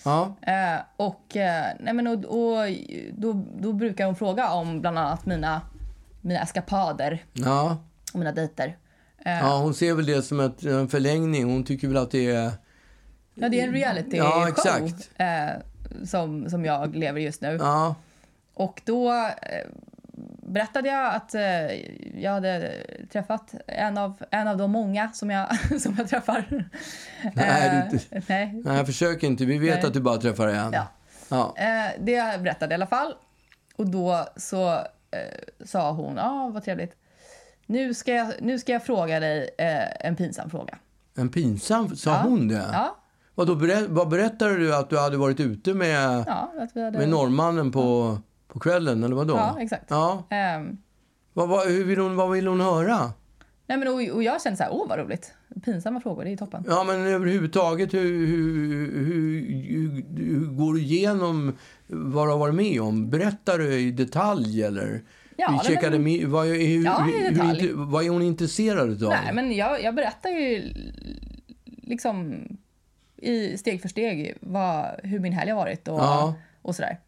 Ja. 0.06 0.36
Eh, 0.42 0.80
och 0.98 1.38
eh, 1.38 1.66
nej 1.80 1.94
men 1.94 2.08
och, 2.08 2.14
och 2.14 2.68
då, 3.14 3.46
då 3.60 3.74
brukar 3.74 4.06
hon 4.06 4.16
fråga 4.16 4.52
om 4.52 4.82
bland 4.82 5.00
annat 5.00 5.26
mina, 5.26 5.62
mina 6.22 6.40
eskapader 6.42 7.24
Ja. 7.34 7.78
och 8.14 8.20
mina 8.20 8.32
dejter. 8.32 8.78
Eh, 9.26 9.40
ja, 9.40 9.58
hon 9.58 9.74
ser 9.74 9.94
väl 9.94 10.06
det 10.06 10.22
som 10.22 10.40
ett, 10.40 10.64
en 10.64 10.90
förlängning. 10.90 11.44
Hon 11.52 11.64
tycker 11.64 11.88
väl 11.88 11.98
att 11.98 12.12
det 12.12 12.32
är... 12.32 12.52
Ja, 13.34 13.50
det 13.50 13.62
är 13.62 13.68
en 13.68 13.74
reality 13.74 14.18
Ja, 14.18 14.48
exakt. 14.50 15.10
eh, 15.18 15.50
som, 16.06 16.50
som 16.50 16.66
jag 16.66 16.96
lever 16.96 17.20
just 17.22 17.42
nu. 17.42 17.58
Ja. 17.62 17.96
Och 18.54 18.82
då 18.86 19.12
eh, 19.14 19.68
berättade 20.48 20.90
jag 20.90 21.14
att 21.16 21.36
eh, 21.36 21.72
jag 22.22 22.32
hade 22.32 22.74
träffat 23.12 23.54
en 23.68 23.98
av, 23.98 24.24
en 24.32 24.48
av 24.48 24.58
de 24.58 24.72
många 24.72 25.12
som 25.12 25.30
jag, 25.30 25.48
som 25.82 25.96
jag 25.98 26.10
träffar. 26.10 26.70
Nej, 27.34 27.68
Eh, 27.70 27.94
inte- 27.94 28.22
nej. 28.28 28.62
Nej, 28.66 28.86
försök 28.86 29.24
inte. 29.24 29.46
Vi 29.46 29.58
vet 29.58 29.76
Nej. 29.76 29.86
att 29.86 29.94
du 29.94 30.00
bara 30.02 30.18
träffar 30.18 30.48
en. 30.48 30.74
Ja. 30.74 30.88
Ja. 31.30 31.54
Eh, 31.58 31.92
det 32.00 32.42
berättade 32.42 32.66
jag 32.66 32.72
i 32.72 32.74
alla 32.74 32.88
fall. 32.88 33.14
Och 33.76 33.90
då 33.90 34.26
så 34.36 34.74
eh, 35.12 35.66
sa 35.66 35.92
hon, 35.92 36.16
ja 36.16 36.24
ah, 36.24 36.50
vad 36.50 36.64
trevligt. 36.64 36.96
Nu 37.66 37.94
ska, 37.94 38.14
jag, 38.14 38.34
nu 38.40 38.60
ska 38.60 38.72
jag 38.72 38.84
fråga 38.86 39.20
dig 39.20 39.50
eh, 39.58 40.06
en 40.08 40.16
pinsam 40.16 40.50
fråga. 40.50 40.78
En 41.18 41.30
pinsam... 41.30 41.96
Sa 41.96 42.10
Ja. 42.12 42.22
hon 42.24 42.48
det? 42.48 42.66
Ja, 42.74 42.96
Vad, 43.40 43.48
då 43.48 43.56
berä, 43.56 43.86
vad 43.90 44.10
berättade 44.10 44.58
du 44.58 44.76
att 44.76 44.90
du 44.90 44.98
hade 44.98 45.18
varit 45.18 45.40
ute 45.40 45.74
med, 45.74 46.24
ja 46.28 46.52
hade... 46.76 46.92
med 46.92 47.10
norrmannen 47.10 47.72
på, 47.72 48.18
på 48.48 48.60
kvällen? 48.60 49.04
Eller 49.04 49.16
vad 49.16 49.28
då? 49.28 49.34
Ja, 49.34 49.58
exakt. 49.60 49.86
Ja. 49.88 50.24
Ehm, 50.30 50.78
Vad, 51.34 51.50
vad, 51.50 51.68
hur 51.68 51.84
vill 51.84 52.00
hon, 52.00 52.16
vad 52.16 52.32
vill 52.32 52.48
hon 52.48 52.62
höra? 52.62 53.12
nej 53.68 53.78
men, 53.78 53.88
och, 53.88 54.16
och 54.16 54.24
jag 54.24 54.42
kände 54.42 54.58
så 54.58 54.64
här, 54.64 54.74
åh 54.74 54.90
vad 54.90 55.00
roligt. 55.00 55.34
Pinsamma 55.66 56.02
frågor, 56.02 56.24
det 56.24 56.32
är 56.34 56.38
toppen. 56.38 56.64
Ja, 56.68 56.84
men 56.84 57.08
överhuvudtaget, 57.08 57.94
hur, 57.94 58.28
hur, 58.28 59.06
hur, 59.06 60.04
hur, 60.18 60.46
går 60.46 60.74
du 60.74 60.82
igenom 60.82 61.58
vad 61.88 62.28
du 62.28 62.32
har 62.32 62.40
varit 62.40 62.56
med 62.56 62.82
om? 62.82 63.10
Berättar 63.10 63.58
du 63.58 63.74
i 63.80 63.92
detalj 63.92 64.64
eller? 64.64 65.02
Ja, 65.38 65.60
Vi 65.64 65.68
checkade 65.74 66.00
men- 66.00 66.32
vad, 66.32 66.48
hur, 66.48 66.86
Ja, 66.86 67.08
i 67.10 67.12
hur, 67.62 67.74
vad 67.74 68.06
är 68.06 68.10
hon 68.10 68.22
intresserad 68.22 69.04
av? 69.04 69.10
Nej, 69.10 69.34
men 69.34 69.56
jag, 69.56 69.84
jag 69.84 69.96
berättar 69.96 70.30
ju 70.30 70.74
liksom 71.66 72.46
i 73.22 73.58
steg 73.58 73.82
för 73.82 73.90
steg 73.90 74.38
vad, 74.42 74.86
hur 75.04 75.20
min 75.20 75.34
helg 75.34 75.52
har 75.52 75.58
varit 75.58 75.88
och, 75.88 76.00
Ja. 76.00 76.34
och 76.62 76.76
sådär. 76.76 77.00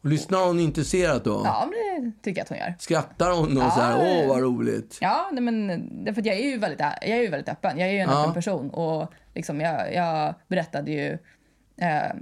Och 0.00 0.08
Lyssnar 0.10 0.46
hon 0.46 0.60
intresserat 0.60 1.24
då? 1.24 1.42
Ja, 1.44 1.68
men 1.70 2.04
det 2.04 2.12
tycker 2.22 2.38
jag 2.38 2.42
att 2.44 2.48
hon 2.48 2.58
gör. 2.58 2.74
Skrattar 2.78 3.30
hon 3.36 3.56
och 3.56 3.62
Ja, 3.62 3.70
så 3.70 3.80
här, 3.80 3.96
åh 4.00 4.28
vad 4.28 4.40
roligt? 4.42 4.98
Ja, 5.00 5.28
nej, 5.32 5.42
men 5.42 5.70
att 6.08 6.26
jag 6.26 6.36
är 6.36 6.50
ju 6.50 6.58
väldigt, 6.58 6.80
jag 6.80 7.08
är 7.08 7.22
ju 7.22 7.28
väldigt 7.28 7.48
öppen. 7.48 7.78
Jag 7.78 7.88
är 7.88 7.92
ju 7.92 7.98
en 7.98 8.08
Ja. 8.10 8.20
öppen 8.22 8.34
person 8.34 8.70
och 8.70 9.12
liksom 9.34 9.60
jag, 9.60 9.94
jag 9.94 10.34
berättade 10.48 10.90
ju 10.90 11.12
eh, 11.80 12.12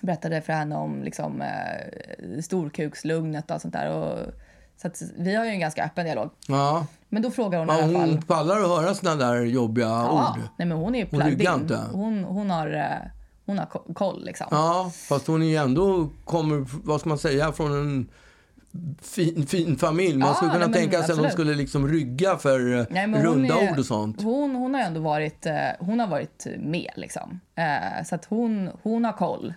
berättade 0.00 0.40
för 0.42 0.52
henne 0.52 0.76
om 0.76 1.02
liksom, 1.02 1.42
eh, 1.42 2.40
storkukslugnet 2.42 3.44
och 3.44 3.50
allt 3.50 3.62
sånt 3.62 3.74
där. 3.74 3.90
Och, 3.90 4.18
så 4.76 4.86
att 4.86 5.02
vi 5.18 5.34
har 5.34 5.44
ju 5.44 5.50
en 5.50 5.60
ganska 5.60 5.84
öppen 5.84 6.04
dialog. 6.04 6.30
Ja. 6.48 6.86
Men 7.08 7.22
då 7.22 7.30
frågar 7.30 7.58
hon 7.58 7.68
i 7.68 7.72
Ja, 7.72 7.82
alla 7.84 7.98
fall. 7.98 8.10
hon 8.10 8.22
pallar 8.22 8.60
att 8.60 8.68
höra 8.68 8.94
såna 8.94 9.14
där 9.14 9.42
jobbiga 9.44 9.86
Ja, 9.86 10.34
ord. 10.36 10.42
nej, 10.56 10.68
men 10.68 10.78
hon 10.78 10.94
är 10.94 10.98
ju 10.98 11.06
Hon 11.10 11.20
plugged 11.20 11.40
in. 11.70 11.76
Hon, 11.92 12.24
hon, 12.24 12.50
har, 12.50 12.70
eh, 12.74 13.08
hon 13.46 13.58
har 13.58 13.66
ko- 13.66 13.92
koll 13.94 14.24
liksom. 14.24 14.46
Ja, 14.50 14.92
fast 15.08 15.26
hon 15.26 15.42
är 15.42 15.46
ju 15.46 15.56
ändå 15.56 16.08
kommer, 16.24 16.64
vad 16.84 17.00
ska 17.00 17.08
man 17.08 17.18
säga, 17.18 17.52
från 17.52 17.72
en 17.72 18.08
fin, 19.02 19.46
fin 19.46 19.76
familj. 19.78 20.16
Man 20.18 20.28
Ja, 20.28 20.34
skulle 20.34 20.52
kunna 20.52 20.66
nej, 20.66 20.74
tänka 20.80 21.02
sig 21.02 21.12
att 21.12 21.18
hon 21.20 21.30
skulle 21.30 21.54
liksom 21.54 21.88
rygga 21.88 22.36
för 22.36 22.78
eh, 22.78 22.84
Nej, 22.90 23.06
runda 23.22 23.54
är- 23.60 23.70
ord 23.72 23.78
och 23.78 23.86
sånt. 23.86 24.22
Hon, 24.22 24.54
hon 24.56 24.74
har 24.74 24.80
ändå 24.80 25.00
varit, 25.00 25.46
eh, 25.46 25.54
hon 25.78 26.00
har 26.00 26.06
varit 26.06 26.46
med 26.58 26.90
liksom. 26.96 27.40
Så 28.06 28.14
att 28.14 28.24
hon, 28.24 28.70
hon 28.82 29.04
har 29.04 29.12
koll. 29.12 29.54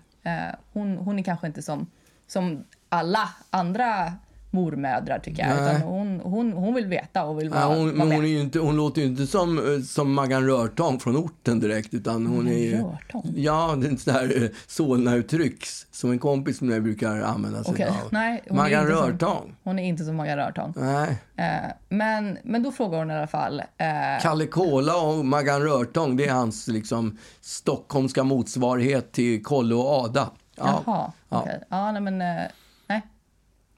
Hon, 0.74 0.98
hon 0.98 1.20
är 1.20 1.24
kanske 1.24 1.48
inte 1.48 1.62
som, 1.62 1.88
som 2.28 2.64
alla 2.90 3.30
andra 3.50 4.14
mormödrar 4.52 5.20
tycker 5.20 5.48
jag. 5.48 5.54
Utan 5.62 5.82
hon, 5.82 6.20
hon, 6.24 6.54
hon 6.54 6.74
vill 6.74 6.86
veta 6.86 7.24
och 7.24 7.40
vill 7.40 7.50
vara, 7.50 7.60
Ja, 7.62 7.68
hon, 7.68 7.98
vara 7.98 8.08
med. 8.08 8.18
hon, 8.18 8.26
är 8.26 8.42
inte, 8.42 8.60
hon 8.60 8.76
låter 8.76 9.02
ju 9.02 9.08
inte 9.08 9.28
som, 9.28 9.58
eh, 9.76 9.82
som 9.82 10.14
Maggan 10.14 10.46
Rörtång 10.48 11.00
från 11.00 11.18
orten 11.18 11.60
direkt. 11.60 11.94
Utan 11.94 12.28
hon 12.28 12.48
är 12.48 12.72
Rörtång? 12.78 13.34
Ja, 13.36 13.76
det 13.82 13.88
är 13.88 13.92
ett 13.94 14.00
sånt 14.02 14.18
här 14.18 14.44
eh, 14.44 14.50
Solna-uttryck 14.68 15.64
som 15.92 16.12
en 16.12 16.20
kompis 16.20 16.62
med 16.62 16.70
mig 16.70 16.80
brukar 16.82 17.22
använda 17.22 17.64
sig 17.64 17.74
Okej, 17.74 17.88
av. 17.88 17.96
nej, 18.12 18.42
hon 18.50 18.58
är 18.58 18.64
Maggan 18.64 18.82
inte 18.84 18.96
som- 18.98 19.06
Rörtång. 19.08 19.56
Hon 19.64 19.80
är 19.80 19.84
inte 19.88 20.04
som 20.06 20.16
Maggan 20.16 20.38
Rörtång. 20.38 20.74
Nej. 20.78 21.18
Eh, 21.36 21.46
men, 21.90 22.38
men 22.44 22.64
då 22.64 22.72
frågar 22.72 23.00
hon 23.00 23.12
i 23.12 23.14
alla 23.14 23.28
fall. 23.28 23.60
Eh, 23.60 24.22
Kalle 24.22 24.46
Kola 24.46 25.02
och 25.02 25.26
Maggan 25.26 25.62
Rörtång, 25.62 26.18
det 26.18 26.26
är 26.28 26.34
hans 26.34 26.68
liksom, 26.68 27.18
stockholmska 27.42 28.24
motsvarighet 28.24 29.12
till 29.12 29.44
Kolle 29.44 29.76
och 29.76 29.90
Ada. 30.06 30.30
Ja. 30.56 30.84
Jaha, 30.86 31.12
Ja. 31.30 31.42
okej. 31.42 31.60
Ja, 31.70 31.92
nej 31.92 32.02
men 32.02 32.14
eh, 32.14 32.28
nej. 32.28 32.52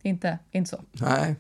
Inte, 0.01 0.39
inte 0.51 0.69
så. 0.69 0.81
Nej. 0.91 1.35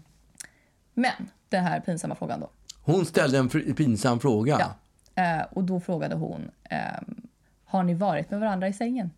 Men 0.93 1.11
den 1.49 1.63
här 1.63 1.79
pinsamma 1.79 2.15
frågan 2.15 2.39
då. 2.39 2.49
Hon 2.81 3.05
ställde 3.05 3.37
en 3.37 3.49
pinsam 3.75 4.19
fråga. 4.19 4.59
Ja. 5.15 5.23
Eh, 5.23 5.45
och 5.51 5.63
då 5.63 5.79
frågade 5.79 6.15
hon, 6.15 6.51
ehm, 6.63 7.21
har 7.65 7.83
ni 7.83 7.93
varit 7.93 8.31
med 8.31 8.39
varandra 8.39 8.67
i 8.67 8.73
sängen? 8.73 9.11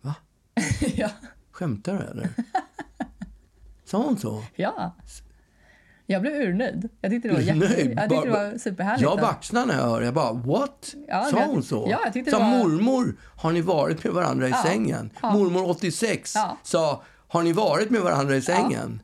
Va? 0.00 0.14
ja. 0.94 1.08
Skämtar 1.50 1.92
du 1.94 1.98
eller? 2.04 2.28
Sa 3.84 3.98
hon 4.02 4.18
så? 4.18 4.42
ja. 4.56 4.94
Jag 6.10 6.22
blev 6.22 6.32
urnöjd. 6.34 6.88
Jag 7.00 7.10
tyckte 7.10 7.28
det 7.28 7.34
var, 7.34 7.40
jätte, 7.40 7.58
jag 7.90 8.08
tyckte 8.10 8.26
det 8.26 8.30
var 8.30 8.58
superhärligt. 8.58 9.02
Jag 9.02 9.18
baxnar 9.20 9.66
när 9.66 9.74
jag 9.74 9.82
hör. 9.82 10.02
Jag 10.02 10.14
bara, 10.14 10.32
what? 10.32 10.94
Ja, 11.08 11.24
Sa 11.30 11.44
hon 11.46 11.62
så? 11.62 11.86
ja, 11.90 12.00
jag 12.04 12.12
tyckte 12.12 12.30
sa 12.30 12.38
det 12.38 12.44
var- 12.44 12.58
mormor, 12.58 13.16
har 13.36 13.52
ni 13.52 13.60
varit 13.60 14.04
med 14.04 14.12
varandra 14.12 14.46
i 14.48 14.50
Ja, 14.50 14.62
sängen? 14.66 15.10
ja. 15.22 15.32
Mormor 15.32 15.68
86 15.70 16.34
Ja. 16.34 16.56
sa, 16.62 17.02
har 17.28 17.42
ni 17.42 17.52
varit 17.52 17.90
med 17.90 18.00
varandra 18.00 18.36
i 18.36 18.42
sängen? 18.42 19.02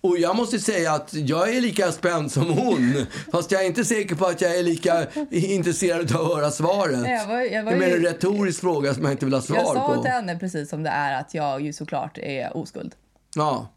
Och 0.00 0.18
jag 0.18 0.36
måste 0.36 0.58
säga 0.58 0.92
att 0.92 1.14
jag 1.14 1.54
är 1.56 1.60
lika 1.60 1.92
spänd 1.92 2.32
som 2.32 2.50
hon. 2.58 3.06
fast 3.32 3.50
jag 3.50 3.62
är 3.62 3.66
inte 3.66 3.84
säker 3.84 4.14
på 4.14 4.26
att 4.26 4.40
jag 4.40 4.58
är 4.58 4.62
lika 4.62 5.06
intresserad 5.30 6.16
av 6.16 6.22
att 6.26 6.36
höra 6.36 6.50
svaret. 6.50 6.98
Nej, 6.98 7.12
jag 7.12 7.26
var- 7.26 7.40
jag 7.40 7.64
var 7.64 7.72
det 7.72 7.84
är 7.84 7.88
ju- 7.88 7.96
en 7.96 8.02
retorisk 8.02 8.60
fråga 8.60 8.94
som 8.94 9.02
jag 9.04 9.12
inte 9.12 9.24
vill 9.24 9.34
ha 9.34 9.40
svar 9.42 9.56
jag 9.56 9.66
sa 9.66 9.94
på. 9.94 10.02
till 10.02 10.10
henne 10.10 10.38
precis 10.38 10.70
som 10.70 10.82
det 10.82 10.90
är 10.90 11.20
att 11.20 11.34
jag 11.34 11.60
ju 11.60 11.72
såklart 11.72 12.18
är 12.18 12.56
oskuld. 12.56 12.94
Ja, 13.36 13.68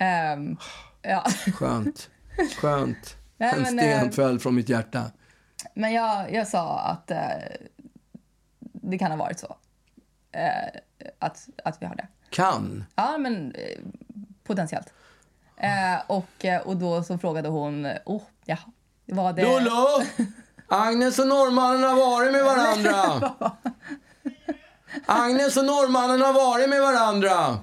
Ehm, 0.00 0.56
ja. 1.02 1.24
skönt. 1.54 2.10
Skönt. 2.60 3.16
Nej, 3.36 3.52
en 3.56 3.62
men, 3.62 3.66
sten 3.78 4.06
eh, 4.06 4.10
föll 4.10 4.38
från 4.38 4.54
mitt 4.54 4.68
hjärta. 4.68 5.04
Men 5.74 5.92
jag, 5.92 6.32
jag 6.32 6.48
sa 6.48 6.78
att 6.80 7.10
eh, 7.10 7.18
det 8.60 8.98
kan 8.98 9.10
ha 9.10 9.18
varit 9.18 9.38
så. 9.38 9.56
Eh, 10.32 10.80
att, 11.18 11.48
att 11.64 11.76
vi 11.82 11.86
har 11.86 11.96
det. 11.96 12.08
Kan. 12.30 12.84
Ja, 12.94 13.18
men 13.18 13.54
eh, 13.54 13.78
potentiellt. 14.44 14.92
Eh, 15.56 16.00
och, 16.06 16.44
eh, 16.44 16.60
och 16.60 16.76
då 16.76 17.02
så 17.02 17.18
frågade 17.18 17.48
hon, 17.48 17.86
oh, 18.04 18.22
ja, 18.44 18.58
var 19.06 19.32
det... 19.32 19.42
Lollo! 19.42 20.02
Agnes 20.66 21.18
och 21.18 21.26
norrmannen 21.26 21.82
har 21.82 21.96
varit 21.96 22.32
med 22.32 22.44
varandra. 22.44 23.32
Agnes 25.06 25.56
och 25.56 25.64
norrmannen 25.64 26.20
har 26.20 26.32
varit 26.32 26.68
med 26.68 26.80
varandra. 26.80 27.58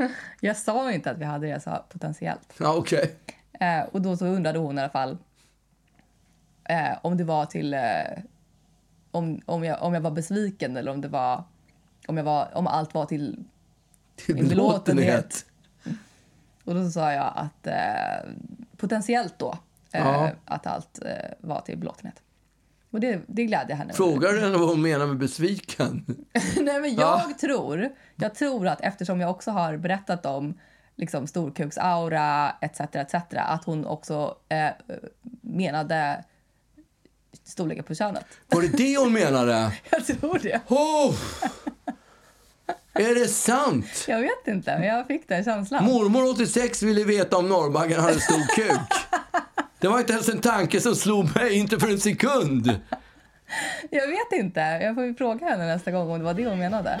Jag 0.40 0.56
sa 0.56 0.92
inte 0.92 1.10
att 1.10 1.18
vi 1.18 1.24
hade 1.24 1.46
det, 1.46 1.50
jag 1.50 1.62
sa 1.62 1.84
potentiellt. 1.88 2.54
Ja, 2.58 2.74
okej. 2.74 3.16
Eh, 3.60 3.82
och 3.92 4.02
då 4.02 4.16
så 4.16 4.26
undrade 4.26 4.58
hon 4.58 4.78
i 4.78 4.80
alla 4.80 4.90
fall 4.90 5.18
eh, 6.64 6.98
om 7.02 7.16
det 7.16 7.24
var 7.24 7.46
till... 7.46 7.74
Eh, 7.74 7.80
om, 9.10 9.40
om, 9.46 9.64
jag, 9.64 9.82
om 9.82 9.94
jag 9.94 10.00
var 10.00 10.10
besviken 10.10 10.76
eller 10.76 10.92
om 10.92 11.00
det 11.00 11.08
var... 11.08 11.44
Om, 12.06 12.16
jag 12.16 12.24
var, 12.24 12.48
om 12.56 12.66
allt 12.66 12.94
var 12.94 13.06
till 13.06 13.44
Till 14.16 14.34
Min 14.34 14.48
belåtenhet. 14.48 15.46
Och 16.64 16.74
då 16.74 16.90
sa 16.90 17.12
jag 17.12 17.32
att 17.36 17.66
eh, 17.66 18.30
potentiellt 18.76 19.34
då 19.38 19.58
eh, 19.92 20.28
att 20.44 20.66
allt 20.66 20.98
eh, 21.04 21.08
var 21.40 21.60
till 21.60 21.78
belåtenhet. 21.78 22.20
Och 22.90 23.00
det, 23.00 23.20
det 23.26 23.44
glädde 23.44 23.74
henne. 23.74 23.92
Frågar 23.92 24.32
du 24.32 24.40
henne 24.40 24.56
vad 24.58 24.68
hon 24.68 24.82
menar 24.82 25.06
med 25.06 25.16
besviken? 25.18 26.04
Nej, 26.60 26.80
men 26.80 26.94
jag 26.94 27.20
Ja. 27.20 27.32
tror, 27.40 27.88
jag 28.16 28.34
tror 28.34 28.66
att 28.68 28.80
eftersom 28.80 29.20
jag 29.20 29.30
också 29.30 29.50
har 29.50 29.76
berättat 29.76 30.26
om 30.26 30.58
liksom, 30.96 31.26
storkuksaura 31.26 32.50
etc. 32.60 32.80
etc. 32.80 33.14
att 33.36 33.64
hon 33.64 33.86
också 33.86 34.36
eh, 34.48 34.70
menade 35.40 36.24
storleken 37.44 37.84
på 37.84 37.94
könet. 37.94 38.24
Var 38.48 38.62
det 38.62 38.68
det 38.68 38.96
hon 38.98 39.12
menade? 39.12 39.78
Jag 39.90 40.06
tror 40.06 40.38
det. 40.42 40.60
Oh! 40.68 41.14
Är 42.94 43.14
det 43.14 43.28
sant? 43.28 44.04
Jag 44.08 44.20
vet 44.20 44.46
inte, 44.48 44.78
men 44.78 44.88
jag 44.88 45.06
fick 45.06 45.28
den 45.28 45.44
känslan. 45.44 45.84
Mormor 45.84 46.30
86 46.30 46.82
ville 46.82 47.04
veta 47.04 47.36
om 47.36 47.48
norrbaggen 47.48 48.00
hade 48.00 48.20
stor 48.20 48.56
kuk. 48.56 48.80
Det 49.78 49.88
var 49.88 49.98
inte 49.98 50.12
ens 50.12 50.28
en 50.28 50.40
tanke 50.40 50.80
som 50.80 50.96
slog 50.96 51.36
mig, 51.36 51.54
inte 51.54 51.78
för 51.78 51.88
en 51.88 52.00
sekund. 52.00 52.80
Jag 53.90 54.08
vet 54.08 54.32
inte. 54.32 54.60
Jag 54.60 54.94
får 54.94 55.14
fråga 55.14 55.46
henne 55.46 55.66
nästa 55.66 55.90
gång 55.90 56.10
om 56.10 56.18
det 56.18 56.24
var 56.24 56.34
det 56.34 56.46
hon 56.46 56.58
menade. 56.58 57.00